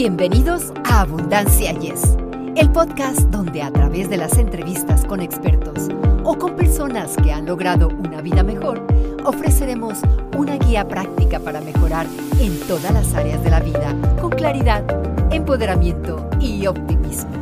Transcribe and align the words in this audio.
Bienvenidos 0.00 0.72
a 0.84 1.00
Abundancia 1.00 1.72
Yes, 1.72 2.16
el 2.54 2.70
podcast 2.70 3.18
donde 3.32 3.62
a 3.62 3.72
través 3.72 4.08
de 4.08 4.16
las 4.16 4.38
entrevistas 4.38 5.04
con 5.04 5.20
expertos 5.20 5.88
o 6.22 6.38
con 6.38 6.54
personas 6.54 7.16
que 7.16 7.32
han 7.32 7.46
logrado 7.46 7.88
una 7.88 8.20
vida 8.20 8.44
mejor, 8.44 8.86
ofreceremos 9.24 9.98
una 10.36 10.56
guía 10.56 10.86
práctica 10.86 11.40
para 11.40 11.60
mejorar 11.60 12.06
en 12.38 12.60
todas 12.68 12.92
las 12.92 13.12
áreas 13.12 13.42
de 13.42 13.50
la 13.50 13.58
vida 13.58 13.92
con 14.20 14.30
claridad, 14.30 14.84
empoderamiento 15.32 16.30
y 16.40 16.64
optimismo. 16.68 17.32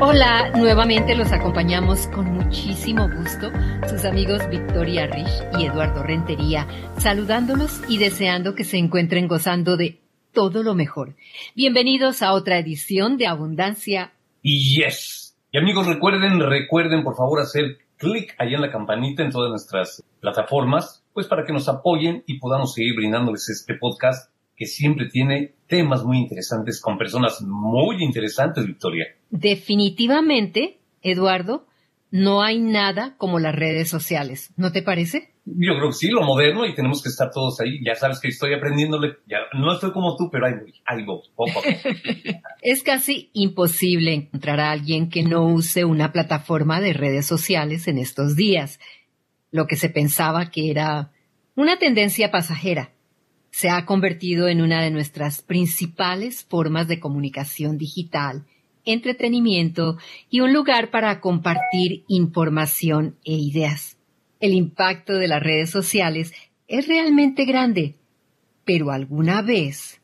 Hola, 0.00 0.50
nuevamente 0.56 1.14
los 1.14 1.30
acompañamos 1.30 2.08
con 2.08 2.32
muchísimo 2.32 3.08
gusto 3.16 3.52
sus 3.88 4.04
amigos 4.04 4.42
Victoria 4.50 5.06
Rich 5.06 5.44
y 5.56 5.66
Eduardo 5.66 6.02
Rentería, 6.02 6.66
saludándolos 6.98 7.80
y 7.86 7.98
deseando 7.98 8.56
que 8.56 8.64
se 8.64 8.78
encuentren 8.78 9.28
gozando 9.28 9.76
de 9.76 9.99
todo 10.32 10.62
lo 10.62 10.74
mejor. 10.74 11.16
Bienvenidos 11.54 12.22
a 12.22 12.32
otra 12.32 12.58
edición 12.58 13.16
de 13.16 13.26
Abundancia. 13.26 14.12
Y 14.42 14.76
yes. 14.76 15.36
Y 15.52 15.58
amigos, 15.58 15.86
recuerden, 15.86 16.40
recuerden 16.40 17.02
por 17.02 17.16
favor 17.16 17.40
hacer 17.40 17.78
clic 17.96 18.34
ahí 18.38 18.54
en 18.54 18.60
la 18.60 18.70
campanita 18.70 19.22
en 19.22 19.30
todas 19.30 19.50
nuestras 19.50 20.02
plataformas, 20.20 21.04
pues 21.12 21.26
para 21.26 21.44
que 21.44 21.52
nos 21.52 21.68
apoyen 21.68 22.22
y 22.26 22.38
podamos 22.38 22.74
seguir 22.74 22.94
brindándoles 22.96 23.48
este 23.48 23.74
podcast 23.74 24.32
que 24.56 24.66
siempre 24.66 25.08
tiene 25.08 25.54
temas 25.66 26.04
muy 26.04 26.18
interesantes 26.18 26.80
con 26.80 26.98
personas 26.98 27.42
muy 27.42 28.02
interesantes, 28.02 28.66
Victoria. 28.66 29.06
Definitivamente, 29.30 30.78
Eduardo, 31.02 31.66
no 32.10 32.42
hay 32.42 32.58
nada 32.58 33.16
como 33.16 33.38
las 33.38 33.54
redes 33.54 33.88
sociales, 33.88 34.52
¿no 34.56 34.72
te 34.72 34.82
parece? 34.82 35.32
Yo 35.56 35.76
creo 35.76 35.88
que 35.88 35.94
sí, 35.94 36.08
lo 36.08 36.22
moderno 36.22 36.66
y 36.66 36.74
tenemos 36.74 37.02
que 37.02 37.08
estar 37.08 37.30
todos 37.30 37.60
ahí. 37.60 37.78
Ya 37.84 37.94
sabes 37.94 38.20
que 38.20 38.28
estoy 38.28 38.54
aprendiéndole, 38.54 39.16
ya 39.26 39.38
no 39.58 39.72
estoy 39.72 39.92
como 39.92 40.16
tú, 40.16 40.28
pero 40.30 40.46
ahí 40.46 40.54
voy, 40.54 40.74
ahí 40.86 41.04
voy, 41.04 41.20
poco 41.34 41.62
es 42.62 42.82
casi 42.82 43.30
imposible 43.32 44.14
encontrar 44.14 44.60
a 44.60 44.70
alguien 44.70 45.08
que 45.08 45.22
no 45.22 45.46
use 45.46 45.84
una 45.84 46.12
plataforma 46.12 46.80
de 46.80 46.92
redes 46.92 47.26
sociales 47.26 47.88
en 47.88 47.98
estos 47.98 48.36
días. 48.36 48.80
Lo 49.50 49.66
que 49.66 49.76
se 49.76 49.88
pensaba 49.88 50.50
que 50.50 50.70
era 50.70 51.12
una 51.56 51.78
tendencia 51.78 52.30
pasajera 52.30 52.92
se 53.50 53.68
ha 53.68 53.84
convertido 53.84 54.48
en 54.48 54.62
una 54.62 54.82
de 54.82 54.90
nuestras 54.90 55.42
principales 55.42 56.44
formas 56.44 56.86
de 56.86 57.00
comunicación 57.00 57.78
digital 57.78 58.46
entretenimiento 58.84 59.98
y 60.28 60.40
un 60.40 60.52
lugar 60.52 60.90
para 60.90 61.20
compartir 61.20 62.04
información 62.08 63.16
e 63.24 63.34
ideas. 63.34 63.99
El 64.40 64.54
impacto 64.54 65.14
de 65.14 65.28
las 65.28 65.42
redes 65.42 65.70
sociales 65.70 66.32
es 66.66 66.88
realmente 66.88 67.44
grande, 67.44 67.96
pero 68.64 68.90
¿alguna 68.90 69.42
vez 69.42 70.00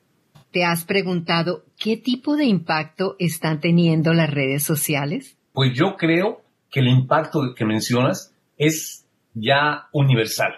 te 0.52 0.64
has 0.64 0.84
preguntado 0.84 1.64
qué 1.78 1.96
tipo 1.96 2.36
de 2.36 2.44
impacto 2.44 3.16
están 3.18 3.60
teniendo 3.60 4.12
las 4.12 4.30
redes 4.30 4.62
sociales? 4.62 5.36
Pues 5.52 5.72
yo 5.74 5.96
creo 5.96 6.42
que 6.70 6.80
el 6.80 6.88
impacto 6.88 7.54
que 7.56 7.64
mencionas 7.64 8.34
es 8.58 9.06
ya 9.34 9.88
universal. 9.92 10.52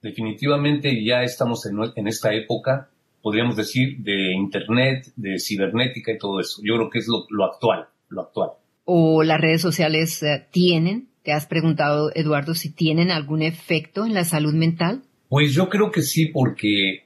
Definitivamente 0.00 1.04
ya 1.04 1.22
estamos 1.22 1.66
en, 1.66 1.76
en 1.96 2.06
esta 2.06 2.32
época 2.32 2.88
podríamos 3.22 3.56
decir, 3.56 3.98
de 3.98 4.32
Internet, 4.32 5.12
de 5.16 5.38
cibernética 5.38 6.12
y 6.12 6.18
todo 6.18 6.40
eso. 6.40 6.60
Yo 6.64 6.76
creo 6.76 6.90
que 6.90 6.98
es 6.98 7.08
lo, 7.08 7.44
actual, 7.44 7.86
lo 8.08 8.22
actual. 8.22 8.50
¿O 8.84 9.22
las 9.22 9.40
redes 9.40 9.60
sociales 9.60 10.22
eh, 10.22 10.46
tienen, 10.50 11.07
te 11.28 11.34
has 11.34 11.44
preguntado, 11.44 12.10
Eduardo, 12.14 12.54
si 12.54 12.72
tienen 12.72 13.10
algún 13.10 13.42
efecto 13.42 14.06
en 14.06 14.14
la 14.14 14.24
salud 14.24 14.54
mental? 14.54 15.02
Pues 15.28 15.52
yo 15.52 15.68
creo 15.68 15.90
que 15.90 16.00
sí, 16.00 16.28
porque 16.28 17.04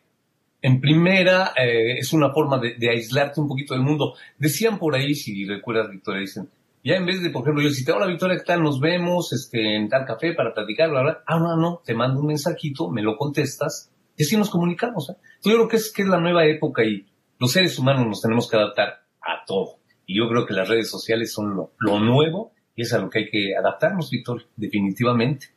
en 0.61 0.81
primera 0.81 1.53
eh, 1.56 1.98
es 1.98 2.12
una 2.12 2.33
forma 2.33 2.61
de, 2.61 2.89
aislarte 2.89 3.41
un 3.41 3.48
poquito 3.48 3.75
del 3.75 3.83
mundo. 3.83 4.15
Decían 4.39 4.78
por 4.78 4.95
ahí, 4.95 5.17
si 5.17 5.45
recuerdas, 5.45 5.91
Victoria, 5.91 6.20
dicen, 6.20 6.48
ya 6.84 6.95
en 6.95 7.05
vez 7.05 7.20
de, 7.20 7.31
por 7.31 7.43
ejemplo, 7.43 7.65
yo 7.65 7.70
si 7.70 7.84
te 7.84 7.91
la 7.91 8.06
Victoria, 8.06 8.39
¿qué 8.39 8.45
tal? 8.45 8.62
Nos 8.62 8.78
vemos 8.78 9.33
este, 9.33 9.75
en 9.75 9.88
tal 9.88 10.05
café 10.06 10.34
para 10.34 10.54
platicar, 10.54 10.89
bla, 10.89 11.03
bla. 11.03 11.25
Ah, 11.27 11.41
no, 11.41 11.56
no, 11.56 11.83
te 11.84 11.93
mando 11.93 12.21
un 12.21 12.28
mensajito, 12.28 12.91
me 12.91 13.03
lo 13.03 13.16
contestas 13.16 13.91
y 14.16 14.22
así 14.22 14.37
nos 14.37 14.50
comunicamos. 14.50 15.10
¿eh? 15.10 15.15
Yo 15.44 15.54
creo 15.54 15.66
que 15.66 15.78
es, 15.78 15.93
que 15.93 16.03
es 16.03 16.09
la 16.09 16.21
nueva 16.21 16.47
época 16.47 16.84
y 16.84 17.06
los 17.41 17.50
seres 17.50 17.77
humanos 17.77 18.06
nos 18.06 18.22
tenemos 18.22 18.49
que 18.49 18.54
adaptar 18.54 19.03
a 19.21 19.44
todo. 19.44 19.81
Y 20.06 20.16
yo 20.16 20.28
creo 20.28 20.47
que 20.47 20.54
las 20.54 20.69
redes 20.69 20.89
sociales 20.89 21.33
son 21.33 21.56
lo 21.56 21.99
nuevo 21.99 22.53
y 22.75 22.83
es 22.83 22.93
a 22.93 22.99
lo 22.99 23.10
que 23.10 23.21
hay 23.21 23.31
que 23.31 23.56
adaptarnos, 23.56 24.10
Víctor, 24.10 24.47
definitivamente. 24.56 25.49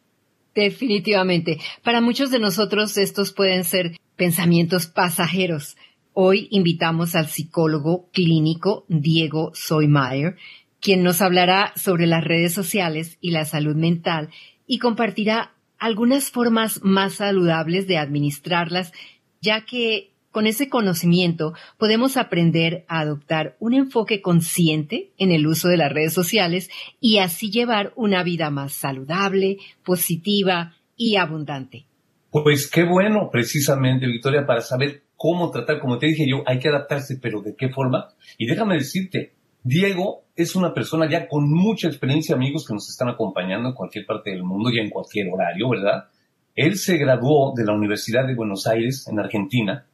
Definitivamente. 0.53 1.59
Para 1.83 2.01
muchos 2.01 2.31
de 2.31 2.39
nosotros 2.39 2.97
estos 2.97 3.31
pueden 3.31 3.63
ser 3.63 3.97
pensamientos 4.15 4.87
pasajeros. 4.87 5.75
Hoy 6.13 6.47
invitamos 6.51 7.15
al 7.15 7.27
psicólogo 7.27 8.09
clínico 8.11 8.85
Diego 8.87 9.51
Soymayer, 9.53 10.37
quien 10.79 11.03
nos 11.03 11.21
hablará 11.21 11.73
sobre 11.75 12.07
las 12.07 12.23
redes 12.23 12.53
sociales 12.53 13.17
y 13.19 13.31
la 13.31 13.43
salud 13.43 13.75
mental 13.75 14.29
y 14.65 14.79
compartirá 14.79 15.53
algunas 15.77 16.31
formas 16.31 16.81
más 16.83 17.15
saludables 17.15 17.87
de 17.87 17.97
administrarlas, 17.97 18.93
ya 19.41 19.65
que 19.65 20.14
con 20.35 20.47
ese 20.47 20.67
conocimiento 20.67 21.53
podemos 21.77 22.17
aprender 22.17 22.83
a 22.89 22.99
adoptar 22.99 23.55
un 23.61 23.73
enfoque 23.73 24.21
consciente 24.21 25.13
en 25.17 25.31
el 25.31 25.47
uso 25.47 25.69
de 25.69 25.77
las 25.77 25.93
redes 25.93 26.11
sociales 26.11 26.69
y 26.99 27.19
así 27.19 27.49
llevar 27.51 27.93
una 27.95 28.21
vida 28.21 28.49
más 28.49 28.73
saludable, 28.73 29.59
positiva 29.85 30.75
y 30.97 31.15
abundante. 31.15 31.85
Pues 32.31 32.69
qué 32.69 32.83
bueno, 32.83 33.29
precisamente, 33.31 34.07
Victoria, 34.07 34.45
para 34.45 34.59
saber 34.59 35.03
cómo 35.15 35.51
tratar, 35.51 35.79
como 35.79 35.99
te 35.99 36.07
dije 36.07 36.25
yo, 36.29 36.43
hay 36.45 36.59
que 36.59 36.67
adaptarse, 36.67 37.17
pero 37.21 37.41
¿de 37.41 37.55
qué 37.55 37.69
forma? 37.69 38.09
Y 38.37 38.45
déjame 38.45 38.75
decirte, 38.75 39.35
Diego 39.63 40.25
es 40.35 40.53
una 40.57 40.73
persona 40.73 41.09
ya 41.09 41.29
con 41.29 41.49
mucha 41.49 41.87
experiencia, 41.87 42.35
amigos 42.35 42.67
que 42.67 42.73
nos 42.73 42.89
están 42.89 43.07
acompañando 43.07 43.69
en 43.69 43.75
cualquier 43.75 44.05
parte 44.05 44.31
del 44.31 44.43
mundo 44.43 44.69
y 44.69 44.79
en 44.79 44.89
cualquier 44.89 45.29
horario, 45.33 45.69
¿verdad? 45.69 46.09
Él 46.55 46.75
se 46.75 46.97
graduó 46.97 47.53
de 47.55 47.63
la 47.63 47.71
Universidad 47.71 48.27
de 48.27 48.35
Buenos 48.35 48.67
Aires, 48.67 49.07
en 49.09 49.17
Argentina, 49.17 49.85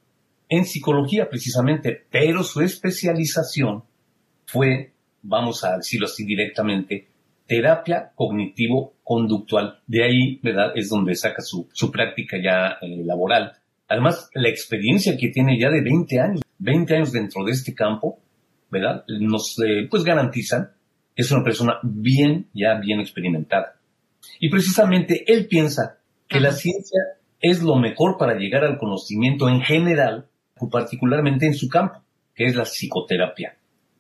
en 0.52 0.66
psicología 0.66 1.30
precisamente, 1.30 2.06
pero 2.12 2.44
su 2.44 2.60
especialización 2.60 3.84
fue, 4.46 4.92
vamos 5.22 5.64
a 5.64 5.78
decirlo 5.78 6.08
así 6.08 6.26
directamente, 6.26 7.08
terapia 7.48 8.12
cognitivo-conductual. 8.14 9.80
De 9.88 10.04
ahí, 10.04 10.40
¿verdad? 10.44 10.74
Es 10.76 10.90
donde 10.90 11.16
saca 11.16 11.42
su, 11.42 11.70
práctica 11.90 12.36
ya 12.44 12.78
eh, 12.82 13.02
laboral. 13.06 13.54
Además, 13.88 14.30
la 14.34 14.50
experiencia 14.50 15.16
que 15.16 15.30
tiene 15.30 15.58
ya 15.58 15.70
de 15.70 15.82
20 15.82 16.20
años, 16.20 16.42
20 16.60 16.96
años 16.98 17.14
dentro 17.14 17.46
de 17.46 17.54
este 17.54 17.74
campo, 17.74 18.20
¿verdad? 18.70 19.06
Nos 19.08 19.58
eh, 19.60 19.88
pues 19.90 20.04
garantizan 20.04 20.72
que 21.16 21.22
es 21.22 21.32
una 21.32 21.46
persona 21.46 21.80
bien, 21.82 22.48
ya 22.54 22.78
bien 22.78 23.00
experimentada. 23.00 23.80
Y 24.38 24.50
precisamente 24.50 25.24
él 25.32 25.48
piensa 25.48 26.00
que 26.28 26.42
la 26.42 26.52
ciencia 26.52 27.00
es 27.40 27.64
lo 27.64 27.78
mejor 27.78 28.18
para 28.18 28.36
llegar 28.36 28.66
al 28.66 28.78
conocimiento 28.78 29.48
en 29.48 29.62
general, 29.62 30.28
particularmente 30.70 31.46
en 31.46 31.54
su 31.54 31.68
campo, 31.68 32.02
que 32.36 32.46
es 32.46 32.56
la 32.56 32.64
psicoterapia. 32.64 33.58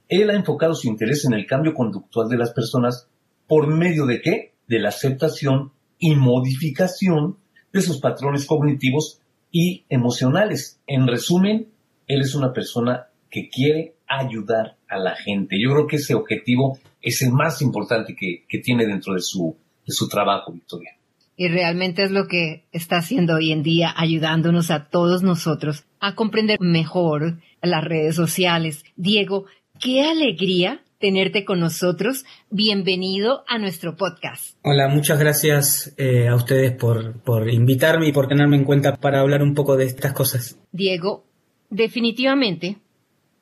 Él 0.08 0.30
ha 0.30 0.36
enfocado 0.36 0.74
su 0.74 0.88
interés 0.88 1.26
en 1.26 1.34
el 1.34 1.46
cambio 1.46 1.74
conductual 1.74 2.28
de 2.28 2.38
las 2.38 2.52
personas 2.52 3.08
por 3.48 3.68
medio 3.68 4.06
de 4.06 4.22
qué? 4.22 4.54
De 4.68 4.80
la 4.80 4.90
aceptación 4.90 5.72
y 5.98 6.16
modificación 6.16 7.38
de 7.72 7.82
sus 7.82 8.00
patrones 8.00 8.46
cognitivos 8.46 9.20
y 9.52 9.86
emocionales. 9.90 10.80
En 10.88 11.08
resumen, 11.08 11.68
él 12.08 12.22
es 12.22 12.36
una 12.36 12.52
persona 12.54 13.08
que 13.30 13.50
quiere 13.50 13.96
ayudar 14.08 14.78
a 14.90 14.98
la 14.98 15.16
gente. 15.16 15.58
Yo 15.62 15.72
creo 15.72 15.88
que 15.88 15.96
ese 15.96 16.16
objetivo 16.16 16.78
es 17.02 17.22
el 17.22 17.32
más 17.32 17.62
importante 17.62 18.16
que, 18.16 18.60
tiene 18.60 18.86
dentro 18.86 19.14
de 19.14 19.22
su, 19.22 19.56
de 19.86 19.94
su 19.94 20.08
trabajo, 20.08 20.52
Victoria. 20.52 20.98
Y 21.42 21.48
realmente 21.48 22.04
es 22.04 22.12
lo 22.12 22.28
que 22.28 22.68
está 22.72 22.98
haciendo 22.98 23.38
hoy 23.38 23.52
en 23.52 23.64
día, 23.64 23.92
ayudándonos 23.98 24.70
a 24.70 24.90
todos 24.90 25.24
nosotros 25.24 25.86
a 26.00 26.14
comprender 26.14 26.60
mejor 26.60 27.40
las 27.64 27.84
redes 27.84 28.16
sociales. 28.16 28.84
Diego, 28.96 29.46
qué 29.80 30.04
alegría 30.04 30.84
tenerte 31.00 31.44
con 31.44 31.60
nosotros. 31.60 32.26
Bienvenido 32.52 33.44
a 33.48 33.58
nuestro 33.58 33.96
podcast. 33.96 34.56
Hola, 34.62 34.88
muchas 34.88 35.18
gracias 35.18 35.96
eh, 35.98 36.28
a 36.28 36.36
ustedes 36.36 36.74
por, 36.74 37.24
por 37.24 37.50
invitarme 37.50 38.10
y 38.10 38.12
por 38.12 38.28
tenerme 38.28 38.58
en 38.58 38.64
cuenta 38.64 38.98
para 38.98 39.22
hablar 39.22 39.42
un 39.42 39.56
poco 39.56 39.78
de 39.78 39.86
estas 39.86 40.14
cosas. 40.14 40.60
Diego, 40.72 41.26
definitivamente 41.72 42.78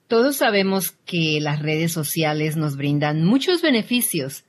todos 0.08 0.38
sabemos 0.38 0.92
que 1.06 1.40
las 1.42 1.62
redes 1.62 1.92
sociales 1.92 2.56
nos 2.56 2.78
brindan 2.78 3.26
muchos 3.26 3.62
beneficios, 3.62 4.46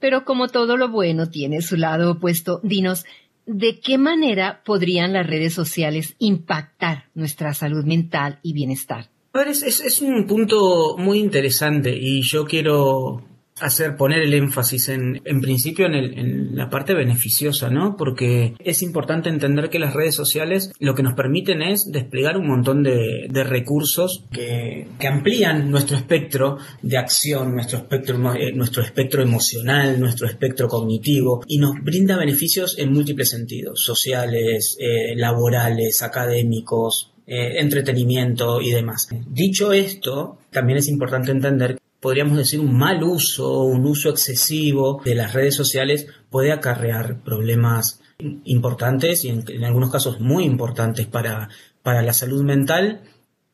pero 0.00 0.24
como 0.24 0.48
todo 0.48 0.76
lo 0.76 0.88
bueno 0.88 1.28
tiene 1.28 1.62
su 1.62 1.76
lado 1.76 2.12
opuesto, 2.12 2.60
dinos, 2.62 3.04
¿de 3.46 3.78
qué 3.80 3.98
manera 3.98 4.62
podrían 4.64 5.12
las 5.12 5.26
redes 5.26 5.54
sociales 5.54 6.16
impactar 6.18 7.04
nuestra 7.14 7.54
salud 7.54 7.84
mental 7.84 8.40
y 8.42 8.52
bienestar? 8.54 9.10
A 9.32 9.42
es, 9.42 10.02
un 10.02 10.26
punto 10.26 10.96
muy 10.98 11.20
interesante 11.20 11.96
y 11.96 12.22
yo 12.22 12.44
quiero 12.46 13.22
hacer 13.60 13.96
poner 13.96 14.20
el 14.20 14.34
énfasis 14.34 14.88
en, 14.88 15.20
en 15.24 15.40
principio 15.40 15.86
en, 15.86 15.94
el, 15.94 16.18
en, 16.18 16.56
la 16.56 16.68
parte 16.68 16.94
beneficiosa, 16.94 17.70
¿no? 17.70 17.96
Porque 17.96 18.54
es 18.58 18.82
importante 18.82 19.28
entender 19.28 19.70
que 19.70 19.78
las 19.78 19.94
redes 19.94 20.14
sociales 20.14 20.72
lo 20.78 20.94
que 20.94 21.02
nos 21.02 21.14
permiten 21.14 21.62
es 21.62 21.90
desplegar 21.90 22.36
un 22.36 22.48
montón 22.48 22.82
de, 22.82 23.26
de 23.28 23.44
recursos 23.44 24.24
que, 24.32 24.86
que, 24.98 25.08
amplían 25.08 25.70
nuestro 25.70 25.96
espectro 25.96 26.58
de 26.82 26.98
acción, 26.98 27.54
nuestro 27.54 27.78
espectro, 27.78 28.34
eh, 28.34 28.52
nuestro 28.52 28.82
espectro 28.82 29.22
emocional, 29.22 30.00
nuestro 30.00 30.26
espectro 30.26 30.68
cognitivo 30.68 31.42
y 31.46 31.58
nos 31.58 31.74
brinda 31.82 32.16
beneficios 32.16 32.78
en 32.78 32.92
múltiples 32.92 33.30
sentidos, 33.30 33.82
sociales, 33.84 34.76
eh, 34.80 35.14
laborales, 35.16 36.02
académicos, 36.02 37.12
eh, 37.26 37.60
entretenimiento 37.60 38.60
y 38.60 38.70
demás. 38.70 39.08
Dicho 39.28 39.72
esto, 39.72 40.38
también 40.50 40.78
es 40.78 40.88
importante 40.88 41.30
entender 41.30 41.78
podríamos 42.00 42.36
decir, 42.36 42.60
un 42.60 42.76
mal 42.76 43.02
uso, 43.02 43.62
un 43.62 43.84
uso 43.84 44.08
excesivo 44.08 45.00
de 45.04 45.14
las 45.14 45.32
redes 45.34 45.54
sociales 45.54 46.06
puede 46.30 46.52
acarrear 46.52 47.22
problemas 47.22 48.00
importantes 48.44 49.24
y 49.24 49.28
en, 49.28 49.64
algunos 49.64 49.90
casos 49.90 50.20
muy 50.20 50.44
importantes 50.44 51.06
para, 51.06 51.48
para 51.82 52.02
la 52.02 52.12
salud 52.12 52.42
mental, 52.42 53.02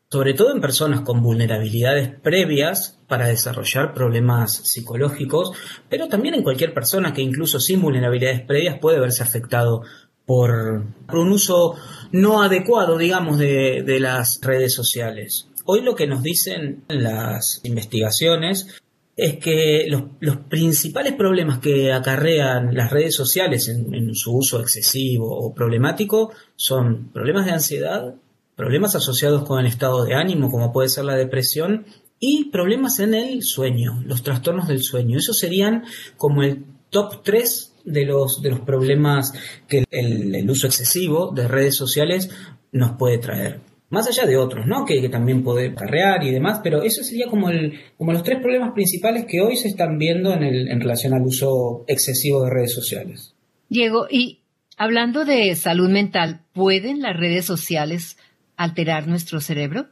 sobre 0.09 0.33
todo 0.33 0.53
en 0.53 0.61
personas 0.61 1.01
con 1.01 1.21
vulnerabilidades 1.21 2.09
previas 2.21 2.97
para 3.07 3.27
desarrollar 3.27 3.93
problemas 3.93 4.55
psicológicos, 4.63 5.51
pero 5.89 6.07
también 6.07 6.35
en 6.35 6.43
cualquier 6.43 6.73
persona 6.73 7.13
que 7.13 7.21
incluso 7.21 7.59
sin 7.59 7.81
vulnerabilidades 7.81 8.41
previas 8.41 8.79
puede 8.79 8.99
verse 8.99 9.23
afectado 9.23 9.83
por, 10.25 10.83
un 11.13 11.31
uso 11.31 11.75
no 12.11 12.41
adecuado, 12.41 12.97
digamos, 12.97 13.37
de, 13.37 13.83
de 13.85 13.99
las 13.99 14.39
redes 14.41 14.73
sociales. 14.73 15.47
Hoy 15.69 15.81
lo 15.81 15.95
que 15.95 16.07
nos 16.07 16.23
dicen 16.23 16.85
las 16.87 17.59
investigaciones 17.65 18.67
es 19.17 19.35
que 19.35 19.85
los, 19.89 20.37
principales 20.47 21.11
problemas 21.13 21.59
que 21.59 21.91
acarrean 21.91 22.73
las 22.73 22.89
redes 22.89 23.13
sociales 23.13 23.67
en, 23.67 24.15
su 24.15 24.37
uso 24.37 24.61
excesivo 24.61 25.27
o 25.29 25.53
problemático 25.53 26.31
son 26.55 27.11
problemas 27.11 27.45
de 27.45 27.51
ansiedad, 27.51 28.15
problemas 28.55 28.95
asociados 28.95 29.43
con 29.43 29.59
el 29.59 29.65
estado 29.65 30.05
de 30.05 30.13
ánimo, 30.13 30.49
como 30.49 30.71
puede 30.71 30.87
ser 30.87 31.03
la 31.03 31.15
depresión, 31.15 31.85
y 32.17 32.45
problemas 32.45 32.99
en 32.99 33.13
el 33.13 33.43
sueño, 33.43 34.01
los 34.05 34.23
trastornos 34.23 34.69
del 34.69 34.81
sueño. 34.81 35.17
Esos 35.17 35.37
serían 35.37 35.83
como 36.15 36.43
el 36.43 36.63
top 36.91 37.23
3 37.25 37.73
de 37.83 38.05
los, 38.05 38.41
de 38.41 38.51
los 38.51 38.61
problemas 38.61 39.33
que 39.67 39.83
el 39.91 40.49
uso 40.49 40.65
excesivo 40.65 41.33
de 41.35 41.49
redes 41.49 41.75
sociales 41.75 42.29
nos 42.71 42.93
puede 42.97 43.17
traer. 43.17 43.66
Más 43.89 44.07
allá 44.07 44.25
de 44.25 44.35
otros, 44.35 44.65
¿no? 44.67 44.85
Que, 44.85 45.07
también 45.07 45.43
puede 45.43 45.73
carrear 45.73 46.23
y 46.23 46.31
demás, 46.31 46.59
pero 46.61 46.83
eso 46.83 47.03
sería 47.03 47.27
como, 47.27 47.49
el, 47.49 47.79
como 47.97 48.11
los 48.11 48.23
tres 48.23 48.39
problemas 48.41 48.73
principales 48.73 49.25
que 49.25 49.39
hoy 49.39 49.55
se 49.55 49.69
están 49.69 49.97
viendo 49.97 50.33
en, 50.33 50.43
el, 50.43 50.67
en 50.67 50.81
relación 50.81 51.13
al 51.13 51.21
uso 51.21 51.85
excesivo 51.87 52.43
de 52.43 52.49
redes 52.49 52.73
sociales. 52.73 53.33
Diego, 53.69 54.07
y 54.09 54.41
hablando 54.75 55.23
de 55.23 55.55
salud 55.55 55.89
mental, 55.89 56.41
¿pueden 56.53 57.01
las 57.01 57.15
redes 57.15 57.45
sociales 57.45 58.17
alterar 58.57 59.07
nuestro 59.07 59.39
cerebro? 59.39 59.87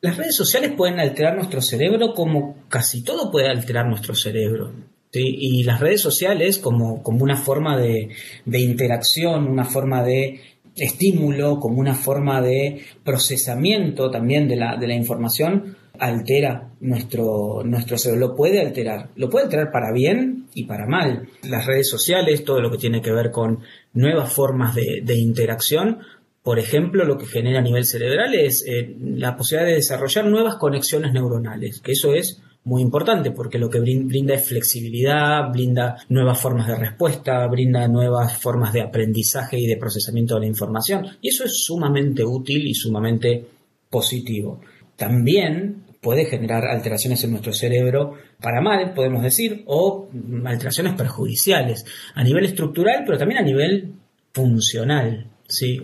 Las 0.00 0.16
redes 0.16 0.36
sociales 0.36 0.72
pueden 0.76 0.98
alterar 0.98 1.36
nuestro 1.36 1.62
cerebro 1.62 2.14
como 2.14 2.66
casi 2.68 3.02
todo 3.04 3.30
puede 3.30 3.48
alterar 3.48 3.86
nuestro 3.86 4.14
cerebro. 4.14 4.72
Y 5.16 5.62
las 5.62 5.78
redes 5.78 6.00
sociales 6.00 6.58
como, 6.58 7.02
como 7.02 7.22
una 7.22 7.36
forma 7.36 7.78
de, 7.78 8.08
de 8.44 8.60
interacción, 8.60 9.46
una 9.46 9.64
forma 9.64 10.02
de 10.02 10.40
estímulo, 10.76 11.58
como 11.60 11.80
una 11.80 11.94
forma 11.94 12.40
de 12.40 12.82
procesamiento 13.04 14.10
también 14.10 14.48
de 14.48 14.56
la, 14.56 14.76
de 14.76 14.88
la 14.88 14.94
información, 14.94 15.76
altera 15.98 16.70
nuestro, 16.80 17.62
nuestro 17.64 17.96
cerebro, 17.96 18.28
lo 18.28 18.34
puede 18.34 18.60
alterar, 18.60 19.10
lo 19.16 19.30
puede 19.30 19.44
alterar 19.44 19.70
para 19.70 19.92
bien 19.92 20.46
y 20.54 20.64
para 20.64 20.86
mal. 20.86 21.28
Las 21.42 21.66
redes 21.66 21.88
sociales, 21.88 22.44
todo 22.44 22.60
lo 22.60 22.70
que 22.70 22.78
tiene 22.78 23.00
que 23.00 23.12
ver 23.12 23.30
con 23.30 23.60
nuevas 23.92 24.32
formas 24.32 24.74
de, 24.74 25.02
de 25.04 25.16
interacción, 25.16 26.00
por 26.44 26.58
ejemplo, 26.58 27.04
lo 27.04 27.16
que 27.16 27.24
genera 27.24 27.60
a 27.60 27.62
nivel 27.62 27.86
cerebral 27.86 28.34
es 28.34 28.66
eh, 28.66 28.94
la 29.00 29.34
posibilidad 29.34 29.66
de 29.66 29.76
desarrollar 29.76 30.26
nuevas 30.26 30.56
conexiones 30.56 31.12
neuronales, 31.14 31.80
que 31.80 31.92
eso 31.92 32.12
es 32.12 32.42
muy 32.64 32.82
importante 32.82 33.30
porque 33.30 33.58
lo 33.58 33.68
que 33.68 33.80
brinda 33.80 34.34
es 34.34 34.48
flexibilidad, 34.48 35.50
brinda 35.52 35.96
nuevas 36.08 36.40
formas 36.40 36.66
de 36.66 36.76
respuesta, 36.76 37.46
brinda 37.46 37.86
nuevas 37.88 38.38
formas 38.38 38.72
de 38.72 38.82
aprendizaje 38.82 39.58
y 39.58 39.66
de 39.66 39.76
procesamiento 39.76 40.34
de 40.34 40.40
la 40.40 40.46
información. 40.46 41.06
Y 41.20 41.28
eso 41.28 41.44
es 41.44 41.64
sumamente 41.64 42.24
útil 42.24 42.66
y 42.66 42.74
sumamente 42.74 43.44
positivo. 43.90 44.60
También 44.96 45.84
puede 46.00 46.26
generar 46.26 46.64
alteraciones 46.66 47.22
en 47.24 47.30
nuestro 47.30 47.52
cerebro 47.52 48.14
para 48.40 48.60
mal, 48.60 48.92
podemos 48.94 49.22
decir, 49.22 49.62
o 49.66 50.08
alteraciones 50.44 50.94
perjudiciales 50.94 51.84
a 52.14 52.22
nivel 52.22 52.44
estructural, 52.44 53.04
pero 53.06 53.18
también 53.18 53.40
a 53.40 53.44
nivel 53.44 53.94
funcional. 54.32 55.30
¿sí? 55.46 55.80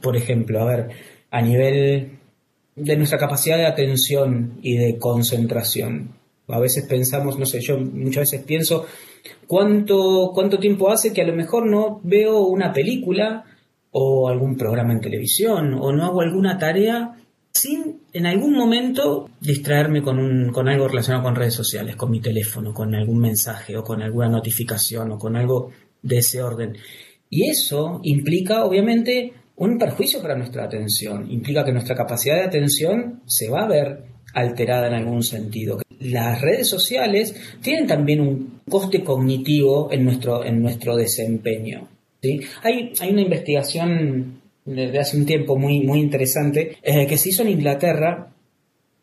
por 0.00 0.16
ejemplo, 0.16 0.60
a 0.60 0.64
ver, 0.64 0.88
a 1.30 1.42
nivel 1.42 2.18
de 2.74 2.96
nuestra 2.96 3.18
capacidad 3.18 3.56
de 3.56 3.66
atención 3.66 4.58
y 4.62 4.76
de 4.76 4.98
concentración. 4.98 6.21
A 6.48 6.60
veces 6.60 6.86
pensamos, 6.86 7.38
no 7.38 7.46
sé, 7.46 7.60
yo 7.60 7.78
muchas 7.78 8.30
veces 8.30 8.44
pienso 8.44 8.86
cuánto, 9.46 10.32
cuánto 10.34 10.58
tiempo 10.58 10.90
hace 10.90 11.12
que 11.12 11.22
a 11.22 11.26
lo 11.26 11.34
mejor 11.34 11.66
no 11.66 12.00
veo 12.02 12.46
una 12.46 12.72
película 12.72 13.44
o 13.90 14.28
algún 14.28 14.56
programa 14.56 14.92
en 14.92 15.00
televisión 15.00 15.74
o 15.74 15.92
no 15.92 16.04
hago 16.04 16.20
alguna 16.20 16.58
tarea 16.58 17.16
sin 17.52 18.00
en 18.12 18.26
algún 18.26 18.54
momento 18.54 19.28
distraerme 19.40 20.02
con, 20.02 20.18
un, 20.18 20.50
con 20.52 20.68
algo 20.68 20.88
relacionado 20.88 21.22
con 21.24 21.36
redes 21.36 21.54
sociales, 21.54 21.96
con 21.96 22.10
mi 22.10 22.20
teléfono, 22.20 22.72
con 22.72 22.94
algún 22.94 23.18
mensaje 23.18 23.76
o 23.76 23.84
con 23.84 24.02
alguna 24.02 24.28
notificación 24.28 25.12
o 25.12 25.18
con 25.18 25.36
algo 25.36 25.70
de 26.02 26.18
ese 26.18 26.42
orden. 26.42 26.76
Y 27.28 27.48
eso 27.48 28.00
implica, 28.02 28.64
obviamente, 28.64 29.32
un 29.56 29.78
perjuicio 29.78 30.20
para 30.20 30.36
nuestra 30.36 30.64
atención. 30.64 31.30
Implica 31.30 31.64
que 31.64 31.72
nuestra 31.72 31.94
capacidad 31.94 32.36
de 32.36 32.44
atención 32.44 33.22
se 33.26 33.48
va 33.48 33.64
a 33.64 33.68
ver 33.68 34.04
alterada 34.34 34.88
en 34.88 34.94
algún 34.94 35.22
sentido. 35.22 35.78
Las 36.04 36.40
redes 36.40 36.68
sociales 36.68 37.34
tienen 37.60 37.86
también 37.86 38.20
un 38.20 38.60
coste 38.68 39.02
cognitivo 39.02 39.92
en 39.92 40.04
nuestro, 40.04 40.44
en 40.44 40.62
nuestro 40.62 40.96
desempeño. 40.96 41.88
¿sí? 42.20 42.40
Hay, 42.62 42.92
hay 43.00 43.10
una 43.10 43.22
investigación 43.22 44.40
desde 44.64 44.98
hace 44.98 45.16
un 45.16 45.26
tiempo 45.26 45.56
muy, 45.56 45.80
muy 45.80 46.00
interesante 46.00 46.76
eh, 46.82 47.06
que 47.06 47.18
se 47.18 47.30
hizo 47.30 47.42
en 47.42 47.50
Inglaterra 47.50 48.28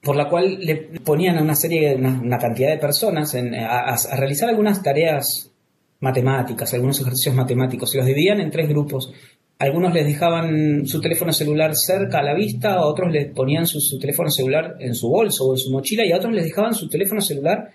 por 0.01 0.15
la 0.15 0.29
cual 0.29 0.59
le 0.61 0.75
ponían 1.03 1.37
a 1.37 1.41
una 1.41 1.55
serie, 1.55 1.95
una, 1.95 2.21
una 2.21 2.37
cantidad 2.37 2.69
de 2.69 2.77
personas 2.77 3.35
a, 3.35 3.93
a, 3.93 4.15
realizar 4.15 4.49
algunas 4.49 4.81
tareas 4.81 5.51
matemáticas, 5.99 6.73
algunos 6.73 7.01
ejercicios 7.01 7.35
matemáticos, 7.35 7.93
y 7.93 7.97
los 7.97 8.05
dividían 8.05 8.39
en 8.39 8.51
tres 8.51 8.69
grupos. 8.69 9.11
Algunos 9.59 9.93
les 9.93 10.05
dejaban 10.05 10.87
su 10.87 11.01
teléfono 11.01 11.33
celular 11.33 11.75
cerca 11.75 12.19
a 12.19 12.23
la 12.23 12.33
vista, 12.33 12.85
otros 12.85 13.11
les 13.11 13.29
ponían 13.33 13.65
su, 13.65 13.99
teléfono 13.99 14.29
celular 14.29 14.77
en 14.79 14.95
su 14.95 15.09
bolso 15.09 15.47
o 15.47 15.53
en 15.53 15.57
su 15.57 15.69
mochila 15.69 16.05
y 16.05 16.13
a 16.13 16.17
otros 16.17 16.33
les 16.33 16.45
dejaban 16.45 16.73
su 16.73 16.87
teléfono 16.87 17.19
celular 17.19 17.69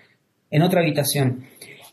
en 0.49 0.63
otra 0.63 0.81
habitación. 0.81 1.45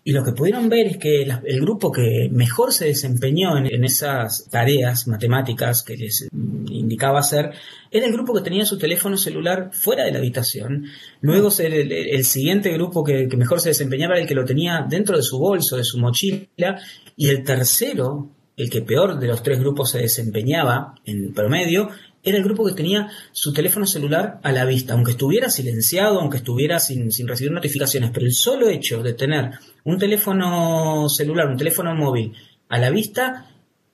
Y 0.03 0.13
lo 0.13 0.25
que 0.25 0.33
pudieron 0.33 0.71
ver 0.71 0.87
es 0.87 0.97
que 0.97 1.23
el 1.23 1.61
grupo 1.61 1.93
que 1.93 2.31
mejor 2.33 2.73
se 2.73 2.87
desempeñó 2.87 3.59
en, 3.59 3.85
esas 3.85 4.49
tareas 4.51 5.07
matemáticas 5.09 5.83
que 5.83 5.99
les 5.99 6.27
indicaba 6.33 7.21
hacer 7.21 7.51
era 7.91 8.07
el 8.07 8.13
grupo 8.15 8.33
que 8.33 8.41
tenía 8.41 8.65
su 8.65 8.79
teléfono 8.79 9.19
celular 9.19 9.73
fuera 9.75 10.05
de 10.05 10.13
la 10.13 10.19
habitación. 10.19 10.87
Luego 11.21 11.51
el, 11.59 12.25
siguiente 12.25 12.73
grupo 12.73 13.05
que, 13.05 13.29
que 13.29 13.37
mejor 13.37 13.61
se 13.61 13.69
desempeñaba 13.69 14.15
era 14.15 14.23
el 14.23 14.29
que 14.29 14.35
lo 14.35 14.47
tenía 14.47 14.87
dentro 14.89 15.19
de 15.19 15.23
su 15.23 15.39
bolso, 15.39 15.77
de 15.77 15.85
su 15.85 15.99
mochila. 15.99 16.81
Y 17.15 17.29
el 17.29 17.45
tercero, 17.45 18.31
el 18.57 18.71
que 18.71 18.83
peor 18.83 19.19
de 19.19 19.27
los 19.27 19.43
tres 19.43 19.59
grupos 19.59 19.91
se 19.91 19.99
desempeñaba 19.99 20.95
en 21.05 21.33
promedio, 21.33 21.91
era 22.23 22.39
el 22.39 22.45
grupo 22.45 22.65
que 22.65 22.75
tenía 22.75 23.09
su 23.33 23.53
teléfono 23.53 23.87
celular 23.87 24.39
a 24.43 24.53
la 24.53 24.65
vista, 24.65 24.95
aunque 24.95 25.13
estuviera 25.13 25.51
silenciado, 25.51 26.21
aunque 26.21 26.37
estuviera 26.37 26.79
sin, 26.79 27.11
sin, 27.11 27.27
recibir 27.27 27.53
notificaciones, 27.53 28.11
pero 28.13 28.27
el 28.27 28.33
solo 28.33 28.69
hecho 28.69 29.03
de 29.03 29.15
tener 29.15 29.51
un 29.85 29.99
teléfono 29.99 31.09
celular, 31.09 31.49
un 31.49 31.57
teléfono 31.57 31.95
móvil 31.95 32.35
a 32.69 32.79
la 32.79 32.91
vista, 32.91 33.49